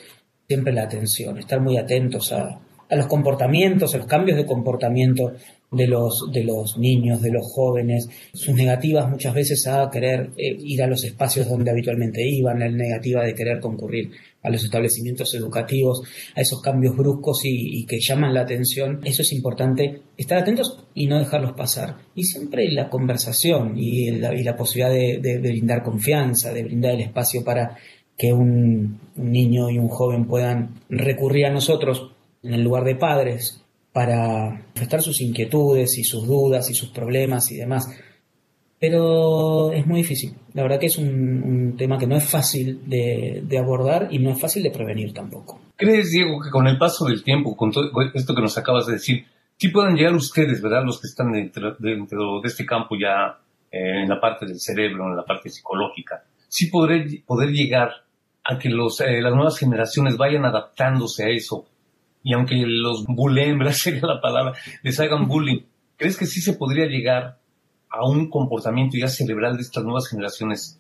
siempre 0.48 0.74
la 0.74 0.84
atención, 0.84 1.38
estar 1.38 1.60
muy 1.60 1.78
atentos 1.78 2.32
a, 2.32 2.60
los 2.92 3.08
comportamientos, 3.08 3.96
a 3.96 3.98
los 3.98 4.06
cambios 4.06 4.38
de 4.38 4.46
comportamiento 4.46 5.34
de 5.72 5.88
los, 5.88 6.32
de 6.32 6.44
los 6.44 6.78
niños, 6.78 7.20
de 7.20 7.32
los 7.32 7.52
jóvenes, 7.52 8.08
sus 8.32 8.54
negativas 8.54 9.10
muchas 9.10 9.34
veces 9.34 9.66
a 9.68 9.90
querer 9.90 10.30
eh, 10.38 10.56
ir 10.60 10.84
a 10.84 10.88
los 10.88 11.04
espacios 11.04 11.50
donde 11.50 11.72
habitualmente 11.72 12.22
iban, 12.24 12.60
la 12.60 12.70
negativa 12.70 13.24
de 13.24 13.34
querer 13.34 13.60
concurrir 13.60 14.12
a 14.44 14.52
los 14.52 14.64
establecimientos 14.64 15.34
educativos, 15.34 16.04
a 16.36 16.42
esos 16.42 16.62
cambios 16.62 16.96
bruscos 16.96 17.42
y, 17.44 17.84
que 17.88 18.00
llaman 18.00 18.36
la 18.36 18.42
atención, 18.42 19.02
eso 19.04 19.24
es 19.24 19.34
importante, 19.34 20.04
estar 20.16 20.38
atentos 20.38 20.86
y 20.94 21.08
no 21.08 21.18
dejarlos 21.18 21.54
pasar. 21.54 21.98
Y 22.14 22.24
siempre 22.24 22.72
la 22.72 22.88
conversación 22.88 23.74
y 23.76 24.12
la 24.12 24.56
posibilidad 24.56 24.94
de 24.94 25.40
brindar 25.40 25.82
confianza, 25.82 26.54
de 26.54 26.64
brindar 26.64 26.94
el 26.94 27.02
espacio 27.02 27.44
para 27.44 27.76
que 28.18 28.34
un, 28.34 29.00
niño 29.16 29.70
y 29.70 29.78
un 29.78 29.88
joven 29.88 30.26
puedan 30.26 30.76
recurrir 30.90 31.46
a 31.46 31.52
nosotros 31.52 32.12
en 32.44 32.54
el 32.54 32.64
lugar 32.64 32.84
de 32.84 32.96
padres 32.96 33.64
para 33.94 34.50
manifestar 34.50 35.02
sus 35.02 35.22
inquietudes 35.22 35.98
y 35.98 36.04
sus 36.04 36.28
dudas 36.28 36.70
y 36.70 36.74
sus 36.74 36.90
problemas 36.90 37.50
y 37.52 37.56
demás. 37.56 37.88
Pero 38.78 39.72
es 39.72 39.88
muy 39.88 40.02
difícil. 40.02 40.34
La 40.54 40.64
verdad 40.64 40.80
que 40.80 40.88
es 40.88 40.98
un, 40.98 41.76
tema 41.78 41.98
que 41.98 42.08
no 42.08 42.18
es 42.18 42.26
fácil 42.26 42.82
de, 42.86 43.58
abordar 43.58 44.10
y 44.12 44.20
no 44.20 44.32
es 44.32 44.40
fácil 44.40 44.64
de 44.64 44.72
prevenir 44.72 45.14
tampoco. 45.14 45.62
¿Crees, 45.78 46.12
Diego, 46.12 46.42
que 46.42 46.50
con 46.50 46.68
el 46.68 46.78
paso 46.78 47.06
del 47.06 47.24
tiempo, 47.24 47.56
con 47.56 47.72
todo 47.72 47.90
esto 48.14 48.36
que 48.36 48.42
nos 48.42 48.58
acabas 48.58 48.86
de 48.86 48.94
decir, 48.94 49.26
sí 49.58 49.70
puedan 49.70 49.96
llegar 49.96 50.14
ustedes, 50.14 50.62
¿verdad? 50.62 50.84
Los 50.86 51.00
que 51.00 51.08
están 51.08 51.32
dentro, 51.32 52.42
de 52.42 52.48
este 52.48 52.66
campo 52.66 52.96
ya 53.00 53.40
eh, 53.72 54.02
en 54.04 54.10
la 54.10 54.20
parte 54.20 54.46
del 54.46 54.60
cerebro, 54.60 55.08
en 55.08 55.16
la 55.16 55.24
parte 55.24 55.50
psicológica, 55.50 56.24
sí 56.50 56.68
podré, 56.68 57.24
poder 57.26 57.50
llegar 57.50 58.05
a 58.46 58.60
que 58.60 58.70
los, 58.70 59.02
eh, 59.02 59.22
las 59.22 59.34
nuevas 59.34 59.58
generaciones 59.58 60.18
vayan 60.18 60.46
adaptándose 60.46 61.24
a 61.24 61.30
eso. 61.30 61.66
Y 62.24 62.34
aunque 62.34 62.56
los 62.66 63.06
bulembras 63.06 63.78
sería 63.82 64.06
la 64.06 64.22
palabra, 64.22 64.54
les 64.84 65.00
hagan 65.00 65.28
bullying, 65.28 65.62
¿crees 65.98 66.16
que 66.16 66.28
sí 66.28 66.40
se 66.40 66.54
podría 66.54 66.86
llegar 66.86 67.40
a 67.90 68.08
un 68.08 68.30
comportamiento 68.30 68.98
ya 68.98 69.08
cerebral 69.08 69.56
de 69.56 69.64
estas 69.64 69.84
nuevas 69.84 70.08
generaciones 70.08 70.80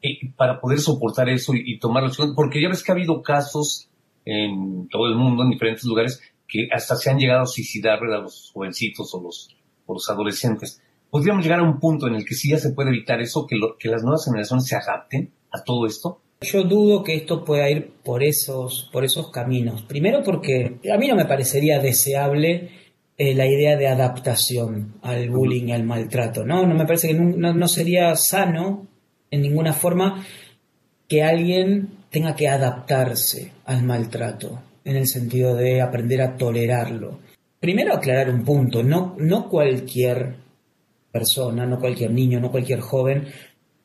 eh, 0.00 0.32
para 0.36 0.58
poder 0.60 0.80
soportar 0.80 1.28
eso 1.28 1.52
y, 1.54 1.78
tomarlo? 1.78 2.10
Porque 2.34 2.62
ya 2.62 2.68
ves 2.68 2.82
que 2.82 2.92
ha 2.92 2.94
habido 2.94 3.22
casos 3.22 3.88
en 4.24 4.88
todo 4.88 5.06
el 5.06 5.14
mundo, 5.14 5.42
en 5.42 5.50
diferentes 5.50 5.84
lugares, 5.84 6.20
que 6.48 6.68
hasta 6.72 6.96
se 6.96 7.10
han 7.10 7.18
llegado 7.18 7.42
a 7.42 7.46
suicidar 7.46 8.02
a 8.02 8.20
los 8.20 8.52
jovencitos 8.54 9.12
o 9.14 9.22
los, 9.22 9.54
o 9.84 9.94
los 9.94 10.08
adolescentes. 10.08 10.80
¿Podríamos 11.10 11.44
llegar 11.44 11.60
a 11.60 11.64
un 11.64 11.78
punto 11.78 12.06
en 12.06 12.14
el 12.14 12.24
que 12.24 12.34
sí 12.34 12.50
ya 12.50 12.58
se 12.58 12.72
puede 12.72 12.88
evitar 12.88 13.20
eso, 13.20 13.46
que, 13.46 13.56
lo, 13.56 13.76
que 13.76 13.88
las 13.88 14.02
nuevas 14.02 14.24
generaciones 14.24 14.66
se 14.66 14.76
adapten 14.76 15.30
a 15.50 15.62
todo 15.62 15.86
esto? 15.86 16.21
Yo 16.42 16.64
dudo 16.64 17.02
que 17.02 17.14
esto 17.14 17.44
pueda 17.44 17.70
ir 17.70 17.92
por 18.02 18.22
esos, 18.22 18.88
por 18.92 19.04
esos 19.04 19.30
caminos. 19.30 19.82
Primero 19.82 20.22
porque 20.22 20.78
a 20.92 20.98
mí 20.98 21.08
no 21.08 21.16
me 21.16 21.24
parecería 21.24 21.78
deseable 21.78 22.70
eh, 23.16 23.34
la 23.34 23.46
idea 23.46 23.76
de 23.76 23.86
adaptación 23.86 24.94
al 25.02 25.30
bullying 25.30 25.68
y 25.68 25.72
al 25.72 25.84
maltrato. 25.84 26.44
¿no? 26.44 26.66
no 26.66 26.74
me 26.74 26.86
parece 26.86 27.08
que 27.08 27.14
no, 27.14 27.68
sería 27.68 28.14
sano 28.16 28.86
en 29.30 29.42
ninguna 29.42 29.72
forma 29.72 30.24
que 31.08 31.22
alguien 31.22 31.90
tenga 32.10 32.34
que 32.34 32.48
adaptarse 32.48 33.52
al 33.64 33.82
maltrato, 33.84 34.62
en 34.84 34.96
el 34.96 35.06
sentido 35.06 35.54
de 35.54 35.80
aprender 35.80 36.20
a 36.22 36.36
tolerarlo. 36.36 37.20
Primero 37.60 37.94
aclarar 37.94 38.28
un 38.28 38.44
punto, 38.44 38.82
no, 38.82 39.14
no 39.18 39.48
cualquier 39.48 40.34
persona, 41.12 41.64
no 41.66 41.78
cualquier 41.78 42.10
niño, 42.10 42.40
no 42.40 42.50
cualquier 42.50 42.80
joven 42.80 43.28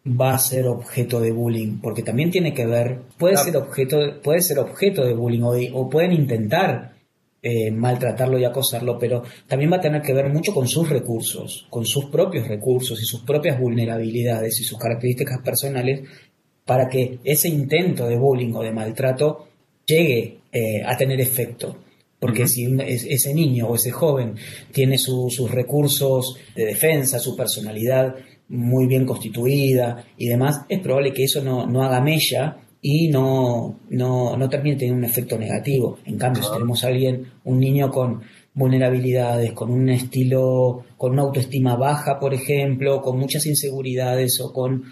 va 0.08 0.34
a 0.34 0.40
ser 0.40 0.68
objeto 0.68 1.20
de 1.20 1.32
bullying, 1.32 1.80
porque 1.82 2.04
también 2.04 2.32
tiene 2.32 2.54
que 2.54 2.66
ver, 2.66 3.02
puede 3.18 3.38
ser 3.38 3.58
objeto, 3.58 4.22
puede 4.24 4.42
ser 4.42 4.60
objeto 4.60 5.06
de 5.06 5.14
bullying 5.14 5.72
o, 5.74 5.90
pueden 5.90 6.14
intentar 6.14 6.94
eh, 7.42 7.72
maltratarlo 7.72 8.40
y 8.40 8.46
acosarlo, 8.46 8.98
pero 8.98 9.24
también 9.48 9.72
va 9.72 9.78
a 9.78 9.82
tener 9.82 10.02
que 10.02 10.14
ver 10.14 10.30
mucho 10.30 10.54
con 10.54 10.68
sus 10.68 10.90
recursos, 10.90 11.68
con 11.70 11.86
sus 11.86 12.06
propios 12.06 12.48
recursos 12.48 13.02
y 13.02 13.06
sus 13.06 13.22
propias 13.22 13.60
vulnerabilidades 13.60 14.60
y 14.60 14.64
sus 14.64 14.78
características 14.78 15.42
personales 15.42 16.02
para 16.66 16.88
que 16.90 17.20
ese 17.24 17.48
intento 17.48 18.08
de 18.08 18.18
bullying 18.18 18.54
o 18.54 18.62
de 18.62 18.72
maltrato 18.72 19.48
llegue 19.86 20.40
eh, 20.52 20.84
a 20.86 20.96
tener 20.98 21.20
efecto. 21.22 21.78
Porque 22.20 22.48
si 22.48 22.66
ese 22.80 23.34
niño 23.34 23.68
o 23.68 23.76
ese 23.76 23.92
joven 23.92 24.36
tiene 24.72 24.98
sus 24.98 25.52
recursos 25.52 26.36
de 26.56 26.66
defensa, 26.66 27.20
su 27.20 27.36
personalidad 27.36 28.16
muy 28.50 28.88
bien 28.88 29.06
constituida 29.06 30.06
y 30.18 30.28
demás, 30.28 30.62
es 30.70 30.80
probable 30.80 31.14
que 31.14 31.24
eso 31.24 31.44
no, 31.44 31.66
no 31.66 31.84
haga 31.84 32.02
mella 32.02 32.58
y 32.82 33.10
no, 33.10 33.80
no, 33.90 34.38
no 34.38 34.50
termine 34.50 34.78
teniendo 34.78 35.00
un 35.00 35.10
efecto 35.10 35.38
negativo. 35.38 35.98
En 36.06 36.18
cambio, 36.18 36.44
si 36.44 36.52
tenemos 36.52 36.84
a 36.84 36.88
alguien, 36.88 37.26
un 37.44 37.60
niño 37.60 37.90
con 37.92 38.22
vulnerabilidades, 38.54 39.52
con 39.52 39.70
un 39.70 39.90
estilo, 39.90 40.84
con 40.98 41.12
una 41.12 41.22
autoestima 41.22 41.76
baja, 41.76 42.20
por 42.20 42.34
ejemplo, 42.34 43.02
con 43.02 43.20
muchas 43.20 43.46
inseguridades 43.46 44.42
o 44.42 44.52
con 44.52 44.84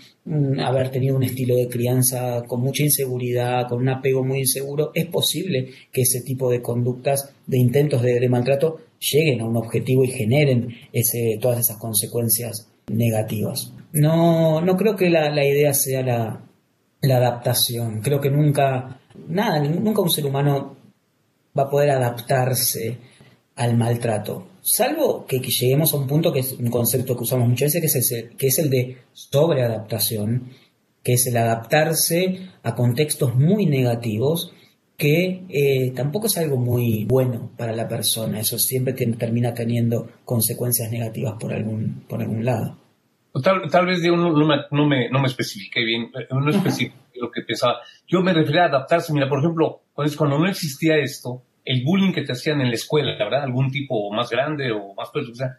haber 0.60 0.90
tenido 0.90 1.16
un 1.16 1.24
estilo 1.24 1.56
de 1.56 1.68
crianza 1.68 2.44
con 2.48 2.62
mucha 2.62 2.84
inseguridad, 2.84 3.68
con 3.68 3.80
un 3.80 3.90
apego 3.90 4.24
muy 4.24 4.40
inseguro, 4.40 4.92
es 4.94 5.08
posible 5.08 5.70
que 5.92 6.02
ese 6.02 6.22
tipo 6.22 6.52
de 6.52 6.62
conductas, 6.62 7.34
de 7.48 7.58
intentos 7.58 8.04
de, 8.04 8.30
maltrato, 8.30 8.78
lleguen 9.00 9.42
a 9.42 9.48
un 9.48 9.58
objetivo 9.58 10.04
y 10.04 10.10
generen 10.10 10.68
ese, 10.94 11.40
todas 11.42 11.60
esas 11.60 11.78
consecuencias 11.78 12.70
negativas. 12.88 13.74
No, 13.94 14.62
no 14.62 14.76
creo 14.76 14.96
que 14.96 15.10
la, 15.10 15.46
idea 15.46 15.74
sea 15.74 16.02
la, 16.04 16.42
adaptación. 17.02 18.02
Creo 18.02 18.20
que 18.20 18.30
nunca, 18.30 19.00
nada, 19.28 19.60
nunca 19.60 20.02
un 20.02 20.10
ser 20.10 20.26
humano 20.26 20.76
va 21.58 21.64
a 21.64 21.70
poder 21.70 21.92
adaptarse 21.92 22.98
al 23.56 23.78
maltrato. 23.78 24.48
Salvo 24.62 25.26
que, 25.26 25.40
lleguemos 25.40 25.94
a 25.94 25.98
un 25.98 26.08
punto 26.08 26.34
que 26.34 26.40
es 26.40 26.54
un 26.54 26.70
concepto 26.70 27.16
que 27.16 27.24
usamos 27.24 27.48
muchas 27.48 27.74
veces, 27.74 27.94
que 27.94 28.00
es 28.00 28.12
el, 28.12 28.36
que 28.36 28.48
es 28.48 28.60
el 28.60 28.70
de 28.70 28.98
sobreadaptación, 29.14 30.50
que 31.04 31.14
es 31.14 31.28
el 31.28 31.38
adaptarse 31.38 32.50
a 32.64 32.76
contextos 32.76 33.36
muy 33.36 33.68
negativos 33.68 34.55
que 34.98 35.44
eh, 35.50 35.92
tampoco 35.96 36.28
es 36.28 36.38
algo 36.38 36.58
muy 36.58 37.06
bueno 37.06 37.52
para 37.58 37.74
la 37.74 37.88
persona. 37.88 38.40
Eso 38.40 38.58
siempre 38.58 38.94
termina 38.94 39.54
teniendo 39.54 40.08
consecuencias 40.24 40.92
negativas 40.92 41.36
por 41.40 41.54
algún, 41.54 42.04
por 42.08 42.22
algún 42.22 42.46
lado. 42.46 42.78
Tal, 43.44 43.70
tal 43.70 43.86
vez 43.86 44.02
no, 44.04 44.32
no, 44.32 44.48
me, 44.48 44.56
no, 44.72 44.88
me, 44.88 45.10
no 45.10 45.20
me 45.20 45.28
especifiqué 45.28 45.84
bien, 45.84 46.04
eh, 46.18 46.28
no 46.30 46.50
especifiqué 46.50 46.96
lo 47.16 47.30
que 47.30 47.42
pensaba. 47.42 47.80
Yo 48.08 48.22
me 48.22 48.34
refería 48.34 48.64
a 48.64 48.68
adaptarse. 48.68 49.12
Mira, 49.12 49.28
por 49.28 49.40
ejemplo, 49.40 49.82
cuando 50.18 50.40
no 50.40 50.48
existía 50.48 50.98
esto, 50.98 51.44
el 51.66 51.84
bullying 51.84 52.14
que 52.14 52.22
te 52.22 52.32
hacían 52.32 52.62
en 52.62 52.70
la 52.70 52.76
escuela, 52.76 53.18
¿verdad? 53.18 53.44
Algún 53.44 53.72
tipo 53.72 54.12
más 54.14 54.30
grande 54.30 54.72
o 54.72 54.94
más 54.94 55.10
pequeño, 55.10 55.34
o 55.34 55.36
sea, 55.36 55.58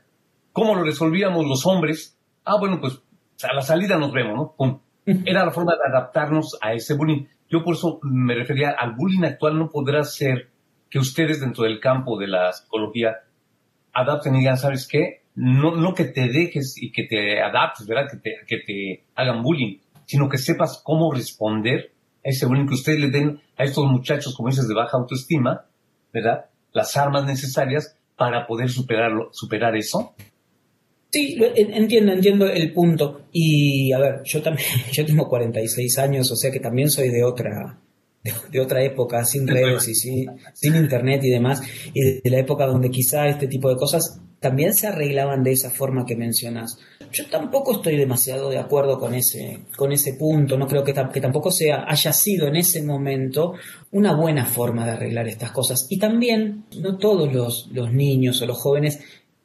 ¿cómo 0.52 0.74
lo 0.74 0.84
resolvíamos 0.84 1.44
los 1.44 1.66
hombres? 1.66 2.16
Ah, 2.44 2.56
bueno, 2.58 2.80
pues 2.80 3.00
a 3.42 3.52
la 3.52 3.62
salida 3.62 3.98
nos 3.98 4.12
vemos, 4.12 4.34
¿no? 4.34 4.54
Pum. 4.56 4.80
Era 5.24 5.44
la 5.44 5.50
forma 5.50 5.74
de 5.74 5.96
adaptarnos 5.96 6.56
a 6.60 6.72
ese 6.72 6.94
bullying. 6.94 7.26
Yo 7.48 7.62
por 7.62 7.74
eso 7.74 8.00
me 8.02 8.34
refería 8.34 8.70
al 8.70 8.94
bullying 8.94 9.24
actual, 9.24 9.58
no 9.58 9.70
podrá 9.70 10.02
ser 10.04 10.50
que 10.90 10.98
ustedes 10.98 11.40
dentro 11.40 11.64
del 11.64 11.80
campo 11.80 12.18
de 12.18 12.28
la 12.28 12.52
psicología 12.52 13.16
adapten 13.92 14.34
y 14.34 14.40
digan, 14.40 14.56
¿sabes 14.56 14.86
qué? 14.88 15.22
No, 15.34 15.76
no 15.76 15.94
que 15.94 16.04
te 16.04 16.28
dejes 16.28 16.74
y 16.80 16.92
que 16.92 17.04
te 17.04 17.40
adaptes, 17.42 17.86
¿verdad? 17.86 18.08
Que 18.10 18.16
te, 18.18 18.36
que 18.46 18.58
te 18.58 19.04
hagan 19.14 19.42
bullying, 19.42 19.78
sino 20.06 20.28
que 20.28 20.38
sepas 20.38 20.80
cómo 20.84 21.12
responder 21.12 21.92
a 22.24 22.28
ese 22.28 22.46
bullying 22.46 22.66
que 22.66 22.74
ustedes 22.74 23.00
le 23.00 23.10
den 23.10 23.40
a 23.56 23.64
estos 23.64 23.84
muchachos, 23.86 24.34
como 24.36 24.48
dices, 24.48 24.68
de 24.68 24.74
baja 24.74 24.96
autoestima, 24.96 25.66
¿verdad? 26.12 26.46
las 26.76 26.94
armas 26.98 27.24
necesarias 27.24 27.96
para 28.16 28.46
poder 28.46 28.68
superarlo, 28.68 29.30
superar 29.32 29.74
eso? 29.76 30.14
Sí, 31.10 31.38
entiendo, 31.56 32.12
entiendo 32.12 32.46
el 32.46 32.72
punto. 32.72 33.26
Y 33.32 33.92
a 33.92 33.98
ver, 33.98 34.22
yo 34.24 34.42
también, 34.42 34.68
yo 34.92 35.04
tengo 35.04 35.28
46 35.28 35.98
años, 35.98 36.30
o 36.30 36.36
sea 36.36 36.50
que 36.50 36.60
también 36.60 36.90
soy 36.90 37.10
de 37.10 37.24
otra, 37.24 37.78
de, 38.50 38.60
otra 38.60 38.82
época, 38.82 39.24
sin 39.24 39.46
redes 39.46 39.88
y 39.88 39.94
sin, 39.94 40.26
sin, 40.52 40.74
internet 40.74 41.22
y 41.24 41.30
demás, 41.30 41.62
y 41.94 42.20
de, 42.20 42.30
la 42.30 42.38
época 42.38 42.66
donde 42.66 42.90
quizá 42.90 43.28
este 43.28 43.46
tipo 43.46 43.68
de 43.68 43.76
cosas 43.76 44.20
también 44.40 44.74
se 44.74 44.86
arreglaban 44.86 45.42
de 45.42 45.52
esa 45.52 45.70
forma 45.70 46.04
que 46.04 46.16
mencionas. 46.16 46.78
Yo 47.12 47.26
tampoco 47.26 47.72
estoy 47.72 47.96
demasiado 47.96 48.50
de 48.50 48.58
acuerdo 48.58 48.98
con 48.98 49.14
ese, 49.14 49.60
con 49.76 49.92
ese 49.92 50.14
punto, 50.14 50.58
no 50.58 50.66
creo 50.66 50.84
que, 50.84 50.92
que 50.92 51.20
tampoco 51.20 51.50
sea, 51.50 51.84
haya 51.88 52.12
sido 52.12 52.46
en 52.46 52.56
ese 52.56 52.82
momento 52.82 53.54
una 53.92 54.14
buena 54.14 54.44
forma 54.44 54.84
de 54.84 54.92
arreglar 54.92 55.26
estas 55.28 55.52
cosas. 55.52 55.86
Y 55.88 55.98
también, 55.98 56.64
no 56.80 56.98
todos 56.98 57.32
los, 57.32 57.68
los 57.72 57.92
niños 57.92 58.42
o 58.42 58.46
los 58.46 58.58
jóvenes 58.58 58.98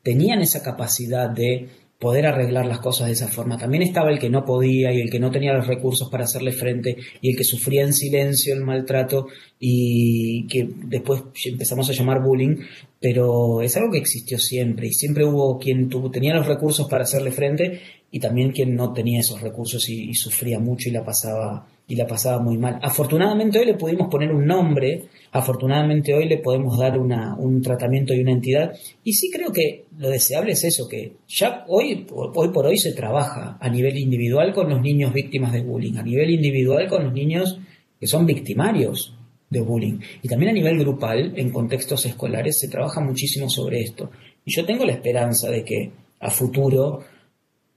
tenían 0.04 0.42
esa 0.42 0.64
capacidad 0.64 1.30
de 1.30 1.70
poder 2.02 2.26
arreglar 2.26 2.66
las 2.66 2.80
cosas 2.80 3.08
de 3.08 3.14
esa 3.14 3.28
forma. 3.28 3.60
También 3.60 3.84
estaba 3.84 4.10
el 4.10 4.18
que 4.18 4.32
no 4.32 4.44
podía 4.44 4.92
y 4.92 5.00
el 5.00 5.12
que 5.12 5.20
no 5.20 5.30
tenía 5.30 5.54
los 5.54 5.68
recursos 5.68 6.10
para 6.10 6.24
hacerle 6.24 6.52
frente 6.52 6.98
y 7.22 7.30
el 7.30 7.38
que 7.38 7.44
sufría 7.44 7.84
en 7.84 7.94
silencio 7.94 8.56
el 8.56 8.62
maltrato 8.62 9.28
y 9.60 10.48
que 10.48 10.68
después 10.86 11.22
empezamos 11.46 11.88
a 11.88 11.94
llamar 11.94 12.24
bullying, 12.24 12.58
pero 13.00 13.62
es 13.62 13.78
algo 13.78 13.92
que 13.92 14.00
existió 14.00 14.40
siempre 14.40 14.88
y 14.88 14.94
siempre 14.94 15.26
hubo 15.26 15.60
quien 15.60 15.90
tenía 16.12 16.34
los 16.34 16.48
recursos 16.48 16.90
para 16.90 17.04
hacerle 17.04 17.32
frente 17.32 17.80
y 18.12 18.20
también 18.20 18.52
quien 18.52 18.76
no 18.76 18.94
tenía 18.94 19.22
esos 19.22 19.42
recursos 19.42 19.90
y, 19.90 20.14
sufría 20.14 20.60
mucho 20.60 20.90
y 20.90 20.92
la 20.92 21.04
pasaba 21.04 21.66
y 21.88 21.96
la 21.96 22.06
pasaba 22.06 22.42
muy 22.42 22.58
mal. 22.58 22.80
Afortunadamente 22.82 23.60
hoy 23.60 23.66
le 23.66 23.74
pudimos 23.74 24.10
poner 24.10 24.32
un 24.32 24.46
nombre 24.46 25.10
Afortunadamente 25.34 26.14
hoy 26.14 26.28
le 26.28 26.40
podemos 26.40 26.78
dar 26.78 27.00
un 27.00 27.62
tratamiento 27.62 28.14
y 28.14 28.20
una 28.20 28.34
entidad. 28.34 28.74
Y 29.04 29.14
sí 29.14 29.32
creo 29.32 29.52
que 29.54 29.86
lo 29.98 30.10
deseable 30.10 30.52
es 30.52 30.64
eso, 30.66 30.90
que 30.90 31.14
ya 31.28 31.64
hoy, 31.70 32.06
hoy 32.12 32.50
por 32.50 32.66
hoy 32.66 32.78
se 32.78 32.92
trabaja 32.92 33.58
a 33.62 33.70
nivel 33.70 33.98
individual 33.98 34.54
con 34.54 34.70
los 34.70 34.82
niños 34.82 35.14
víctimas 35.14 35.54
de 35.54 35.62
bullying, 35.62 35.96
a 35.96 36.04
nivel 36.04 36.32
individual 36.32 36.88
con 36.90 37.06
los 37.06 37.14
niños 37.14 37.60
que 37.98 38.08
son 38.08 38.26
victimarios 38.26 39.16
de 39.50 39.62
bullying. 39.62 40.00
Y 40.22 40.28
también 40.28 40.52
a 40.52 40.54
nivel 40.54 40.80
grupal, 40.80 41.32
en 41.38 41.50
contextos 41.50 42.06
escolares, 42.06 42.60
se 42.60 42.68
trabaja 42.68 43.00
muchísimo 43.00 43.50
sobre 43.50 43.80
esto. 43.80 44.12
Y 44.44 44.54
yo 44.54 44.66
tengo 44.66 44.84
la 44.84 44.94
esperanza 44.94 45.50
de 45.50 45.64
que 45.64 45.92
a 46.20 46.30
futuro 46.30 47.06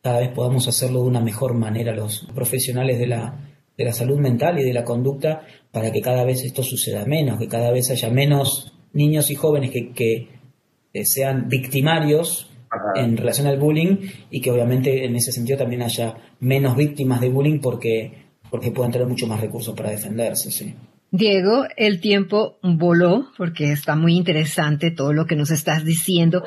cada 0.05 0.21
vez 0.21 0.33
podamos 0.33 0.69
hacerlo 0.69 1.01
de 1.01 1.09
una 1.09 1.23
mejor 1.23 1.55
manera 1.55 1.97
los 1.97 2.29
profesionales 2.35 2.99
de 2.99 3.07
la, 3.07 3.41
de 3.75 3.85
la 3.87 3.93
salud 3.95 4.19
mental 4.19 4.59
y 4.59 4.63
de 4.63 4.75
la 4.75 4.85
conducta 4.85 5.47
para 5.73 5.91
que 5.93 6.03
cada 6.03 6.25
vez 6.25 6.45
esto 6.45 6.63
suceda 6.63 7.07
menos, 7.07 7.39
que 7.39 7.49
cada 7.49 7.71
vez 7.71 7.91
haya 7.91 8.11
menos 8.11 8.75
niños 8.93 9.31
y 9.31 9.35
jóvenes 9.35 9.71
que, 9.71 10.29
eh, 10.93 11.05
sean 11.07 11.49
victimarios 11.49 12.51
en 12.97 13.17
relación 13.17 13.47
al 13.47 13.59
bullying 13.59 13.97
y 14.31 14.43
que 14.43 14.51
obviamente 14.51 15.07
en 15.07 15.17
ese 15.17 15.33
sentido 15.33 15.61
también 15.61 15.81
haya 15.81 16.17
menos 16.39 16.77
víctimas 16.77 17.23
de 17.23 17.31
bullying 17.31 17.61
porque, 17.61 18.27
porque 18.51 18.73
puedan 18.73 18.93
tener 18.93 19.09
mucho 19.09 19.27
más 19.27 19.41
recursos 19.41 19.75
para 19.75 19.89
defenderse. 19.89 20.51
¿sí? 20.51 20.75
Diego, 21.17 21.65
el 21.77 22.01
tiempo 22.01 22.59
voló 22.63 23.29
porque 23.39 23.71
está 23.71 23.95
muy 23.95 24.17
interesante 24.17 24.91
todo 24.91 25.13
lo 25.13 25.27
que 25.27 25.37
nos 25.37 25.51
estás 25.53 25.85
diciendo, 25.85 26.43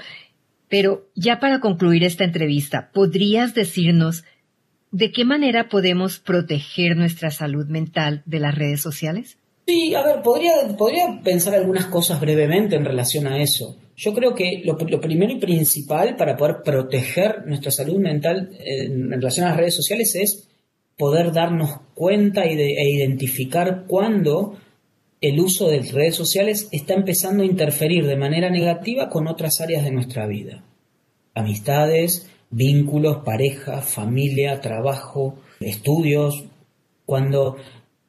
pero 0.69 1.08
ya 1.15 1.39
para 1.39 1.60
concluir 1.60 2.03
esta 2.03 2.23
entrevista, 2.23 2.91
¿podrías 2.93 3.53
decirnos 3.53 4.23
¿De 4.91 5.12
qué 5.12 5.25
manera 5.25 5.67
podemos 5.67 6.19
proteger 6.19 6.95
nuestra 6.95 7.30
salud 7.30 7.67
mental 7.67 8.23
de 8.25 8.39
las 8.39 8.56
redes 8.56 8.82
sociales? 8.82 9.38
Sí, 9.67 9.93
a 9.93 10.01
ver, 10.01 10.21
podría, 10.21 10.53
podría 10.77 11.19
pensar 11.23 11.56
algunas 11.56 11.88
cosas 11.88 12.21
brevemente 12.21 12.77
en 12.77 12.86
relación 12.86 13.27
a 13.27 13.41
eso. 13.41 13.77
Yo 13.97 14.13
creo 14.13 14.34
que 14.34 14.62
lo, 14.63 14.77
primero 14.77 15.34
y 15.34 15.39
principal 15.39 16.15
para 16.15 16.38
poder 16.38 16.58
proteger 16.63 17.45
nuestra 17.45 17.71
salud 17.71 17.97
mental 17.97 18.49
en, 18.60 19.12
relación 19.12 19.45
a 19.45 19.49
las 19.49 19.58
redes 19.58 19.75
sociales 19.75 20.15
es 20.15 20.47
poder 20.97 21.34
darnos 21.34 21.82
cuenta 21.93 22.45
e 22.45 22.89
identificar 22.89 23.84
cuándo 23.88 24.58
el 25.21 25.39
uso 25.39 25.67
de 25.67 25.82
redes 25.82 26.15
sociales 26.15 26.67
está 26.71 26.93
empezando 26.93 27.43
a 27.43 27.47
interferir 27.47 28.06
de 28.06 28.17
manera 28.17 28.49
negativa 28.49 29.10
con 29.10 29.27
otras 29.27 29.62
áreas 29.62 29.84
de 29.84 29.91
nuestra 29.91 30.27
vida. 30.27 30.63
Amistades, 31.34 32.30
vínculos, 32.49 33.23
pareja, 33.25 33.82
familia, 33.82 34.62
trabajo, 34.62 35.39
estudios, 35.60 36.45
cuando 37.06 37.58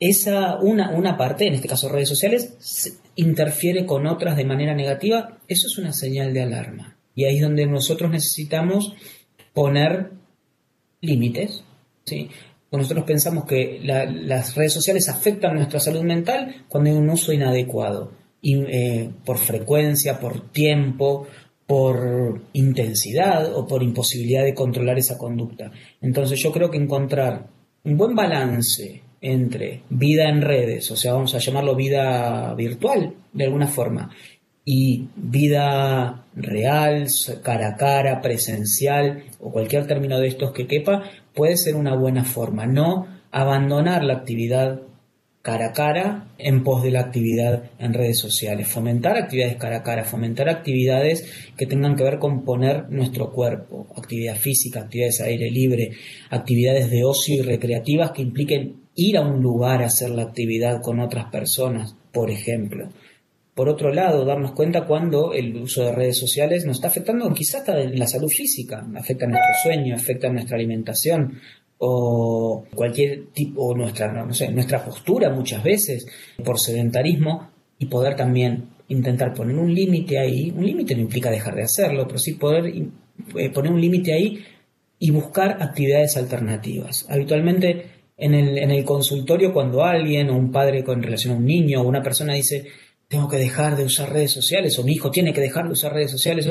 esa 0.01 0.59
una, 0.61 0.91
una 0.91 1.17
parte, 1.17 1.47
en 1.47 1.55
este 1.55 1.69
caso 1.69 1.89
redes 1.89 2.09
sociales, 2.09 3.01
interfiere 3.17 3.87
con 3.87 4.07
otras 4.07 4.37
de 4.37 4.45
manera 4.45 4.75
negativa, 4.75 5.39
eso 5.49 5.67
es 5.67 5.79
una 5.79 5.93
señal 5.93 6.33
de 6.33 6.43
alarma. 6.43 6.97
Y 7.15 7.25
ahí 7.25 7.37
es 7.37 7.43
donde 7.43 7.67
nosotros 7.67 8.11
necesitamos 8.11 8.95
poner 9.53 10.13
límites. 11.01 11.65
¿sí? 12.05 12.31
Nosotros 12.71 13.05
pensamos 13.05 13.45
que 13.45 13.81
las 13.83 14.55
redes 14.55 14.73
sociales 14.73 15.09
afectan 15.09 15.55
nuestra 15.55 15.81
salud 15.81 16.03
mental 16.03 16.65
cuando 16.69 16.91
hay 16.91 16.97
un 16.97 17.09
uso 17.09 17.33
inadecuado, 17.33 18.13
y, 18.41 18.57
eh, 18.69 19.11
por 19.25 19.39
frecuencia, 19.39 20.21
por 20.21 20.51
tiempo, 20.51 21.27
por 21.67 22.43
intensidad 22.53 23.55
o 23.55 23.67
por 23.67 23.83
imposibilidad 23.83 24.45
de 24.45 24.55
controlar 24.55 24.99
esa 24.99 25.19
conducta. 25.19 25.71
Entonces 26.01 26.41
yo 26.41 26.53
creo 26.53 26.71
que 26.71 26.79
encontrar 26.79 27.47
un 27.85 27.97
buen 27.97 28.15
balance 28.15 29.03
entre 29.21 29.83
vida 29.91 30.29
en 30.29 30.41
redes, 30.41 30.91
o 30.91 30.97
sea, 30.97 31.13
vamos 31.13 31.35
a 31.35 31.39
llamarlo 31.39 31.75
vida 31.75 32.55
virtual 32.55 33.15
de 33.33 33.45
alguna 33.45 33.67
forma, 33.67 34.11
y 34.65 35.09
vida 35.17 36.27
real, 36.37 37.07
cara 37.43 37.69
a 37.71 37.77
cara, 37.77 38.21
presencial 38.21 39.25
o 39.41 39.51
cualquier 39.51 39.87
término 39.87 40.21
de 40.21 40.29
estos 40.29 40.53
que 40.53 40.67
quepa, 40.67 41.03
puede 41.39 41.57
ser 41.57 41.77
una 41.77 41.95
buena 41.95 42.25
forma. 42.25 42.67
No 42.67 43.07
abandonar 43.31 44.03
la 44.03 44.15
actividad 44.15 44.81
cara 45.41 45.69
a 45.69 45.73
cara 45.73 46.35
en 46.37 46.65
pos 46.65 46.83
de 46.83 46.91
la 46.91 46.99
actividad 46.99 47.71
en 47.79 47.95
redes 47.95 48.19
sociales, 48.19 48.67
fomentar 48.67 49.17
actividades 49.17 49.55
cara 49.55 49.77
a 49.77 49.83
cara, 49.85 50.03
fomentar 50.03 50.49
actividades 50.49 51.33
que 51.57 51.67
tengan 51.67 51.95
que 51.95 52.03
ver 52.03 52.19
con 52.19 52.45
poner 52.45 52.91
nuestro 52.91 53.31
cuerpo, 53.31 53.87
actividad 53.97 54.35
física, 54.35 54.81
actividades 54.81 55.21
aire 55.21 55.49
libre, 55.49 55.93
actividades 56.29 56.91
de 56.91 57.05
ocio 57.05 57.37
y 57.37 57.43
recreativas 57.43 58.11
que 58.11 58.23
impliquen 58.23 58.89
ir 58.97 59.17
a 59.17 59.21
un 59.21 59.41
lugar 59.41 59.81
a 59.81 59.87
hacer 59.87 60.11
la 60.11 60.23
actividad 60.23 60.83
con 60.83 60.99
otras 60.99 61.31
personas, 61.31 61.95
por 62.13 62.33
ejemplo. 62.33 62.89
Por 63.59 63.69
otro 63.69 63.93
lado, 63.93 64.25
darnos 64.25 64.53
cuenta 64.53 64.87
cuando 64.87 65.33
el 65.33 65.57
uso 65.57 65.83
de 65.83 65.91
redes 65.91 66.17
sociales 66.17 66.65
nos 66.65 66.77
está 66.77 66.87
afectando 66.87 67.35
quizás 67.35 67.63
hasta 67.63 67.81
en 67.81 67.99
la 67.99 68.07
salud 68.07 68.29
física, 68.29 68.87
afecta 68.95 69.27
nuestro 69.27 69.53
sueño, 69.65 69.97
afecta 69.97 70.29
nuestra 70.29 70.57
alimentación, 70.57 71.41
o 71.79 72.65
cualquier 72.73 73.33
tipo, 73.33 73.75
nuestra, 73.75 74.13
no 74.13 74.33
sé, 74.33 74.53
nuestra 74.53 74.85
postura 74.85 75.31
muchas 75.31 75.65
veces 75.65 76.07
por 76.45 76.61
sedentarismo 76.61 77.51
y 77.81 77.87
poder 77.87 78.15
también 78.15 78.69
intentar 78.87 79.35
poner 79.35 79.57
un 79.57 79.75
límite 79.75 80.21
ahí, 80.21 80.53
un 80.57 80.65
límite 80.65 80.95
no 80.95 81.01
implica 81.01 81.29
dejar 81.29 81.57
de 81.57 81.65
hacerlo, 81.65 82.07
pero 82.07 82.21
sí 82.21 82.35
poder 82.35 82.67
eh, 82.69 83.51
poner 83.51 83.73
un 83.73 83.81
límite 83.81 84.13
ahí 84.13 84.39
y 85.01 85.11
buscar 85.11 85.61
actividades 85.61 86.17
alternativas. 86.17 87.07
Habitualmente 87.11 87.87
en 88.17 88.35
el, 88.35 88.57
en 88.57 88.71
el 88.71 88.85
consultorio 88.85 89.53
cuando 89.53 89.83
alguien 89.83 90.31
o 90.31 90.37
un 90.37 90.53
padre 90.53 90.85
con 90.85 91.03
relación 91.03 91.35
a 91.35 91.39
un 91.39 91.45
niño 91.45 91.83
o 91.83 91.89
una 91.89 92.05
persona 92.05 92.35
dice 92.35 92.65
tengo 93.09 93.29
que 93.29 93.39
dejar 93.39 93.77
de 93.77 93.85
usar 93.85 94.13
redes 94.13 94.33
sociales 94.33 94.79
o 94.79 94.85
mi 94.85 94.93
hijo 94.93 95.11
tiene 95.11 95.33
que 95.33 95.41
dejar 95.41 95.65
de 95.65 95.73
usar 95.73 95.93
redes 95.93 96.11
sociales, 96.11 96.49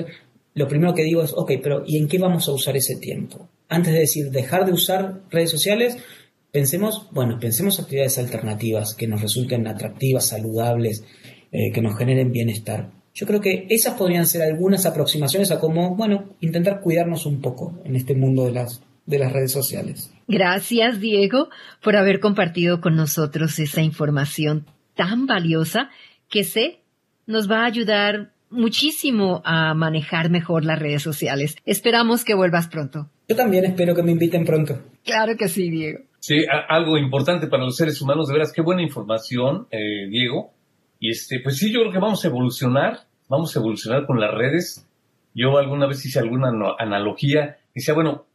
lo 0.56 0.68
primero 0.68 0.96
que 0.96 1.04
digo 1.04 1.22
es, 1.22 1.34
ok, 1.36 1.52
pero 1.62 1.84
¿y 1.86 1.98
en 1.98 2.08
qué 2.08 2.18
vamos 2.18 2.48
a 2.48 2.52
usar 2.52 2.76
ese 2.76 2.96
tiempo? 2.96 3.48
Antes 3.70 3.94
de 3.94 4.00
decir 4.00 4.32
dejar 4.32 4.66
de 4.66 4.74
usar 4.74 5.22
redes 5.30 5.52
sociales, 5.52 5.98
pensemos, 6.52 7.08
bueno, 7.12 7.38
pensemos 7.40 7.80
actividades 7.80 8.18
alternativas 8.18 8.96
que 8.96 9.08
nos 9.08 9.22
resulten 9.22 9.68
atractivas, 9.68 10.28
saludables, 10.28 11.04
eh, 11.52 11.72
que 11.72 11.82
nos 11.82 11.96
generen 11.96 12.32
bienestar. 12.32 12.90
Yo 13.14 13.28
creo 13.28 13.40
que 13.40 13.68
esas 13.70 13.94
podrían 13.96 14.26
ser 14.26 14.42
algunas 14.42 14.88
aproximaciones 14.88 15.52
a 15.52 15.60
cómo, 15.60 15.96
bueno, 15.96 16.36
intentar 16.40 16.82
cuidarnos 16.82 17.28
un 17.28 17.40
poco 17.40 17.80
en 17.86 17.96
este 17.96 18.16
mundo 18.16 18.46
de 18.46 18.54
las, 18.54 18.82
de 19.06 19.20
las 19.20 19.32
redes 19.32 19.52
sociales. 19.52 20.12
Gracias, 20.28 21.00
Diego, 21.00 21.50
por 21.84 21.96
haber 21.96 22.20
compartido 22.20 22.82
con 22.82 22.96
nosotros 22.96 23.60
esa 23.60 23.82
información 23.82 24.66
tan 24.96 25.28
valiosa 25.28 25.90
que 26.30 26.44
sé 26.44 26.82
nos 27.26 27.50
va 27.50 27.62
a 27.62 27.66
ayudar 27.66 28.32
muchísimo 28.50 29.42
a 29.44 29.74
manejar 29.74 30.30
mejor 30.30 30.64
las 30.64 30.80
redes 30.80 31.04
sociales. 31.04 31.58
Esperamos 31.66 32.24
que 32.24 32.34
vuelvas 32.34 32.68
pronto. 32.68 33.10
Yo 33.28 33.36
también 33.36 33.66
espero 33.66 33.94
que 33.94 34.04
me 34.04 34.12
inviten 34.12 34.46
pronto. 34.46 34.80
Claro 35.04 35.36
que 35.38 35.48
sí, 35.50 35.70
Diego. 35.70 36.00
Sí, 36.20 36.46
algo 36.70 36.98
importante 36.98 37.48
para 37.48 37.64
los 37.64 37.76
seres 37.76 38.02
humanos, 38.02 38.28
de 38.28 38.34
veras, 38.34 38.52
qué 38.54 38.62
buena 38.62 38.82
información, 38.82 39.68
eh, 39.72 40.08
Diego. 40.10 40.52
Y 41.00 41.12
este, 41.12 41.40
pues 41.42 41.58
sí, 41.58 41.72
yo 41.72 41.82
creo 41.82 41.92
que 41.92 42.00
vamos 42.00 42.24
a 42.24 42.28
evolucionar, 42.28 43.02
vamos 43.30 43.56
a 43.56 43.60
evolucionar 43.60 44.06
con 44.06 44.20
las 44.20 44.34
redes. 44.34 44.88
Yo 45.34 45.58
alguna 45.58 45.86
vez 45.86 46.04
hice 46.06 46.20
alguna 46.20 46.50
analogía, 46.80 47.58
decía, 47.76 47.94
bueno, 47.94 48.26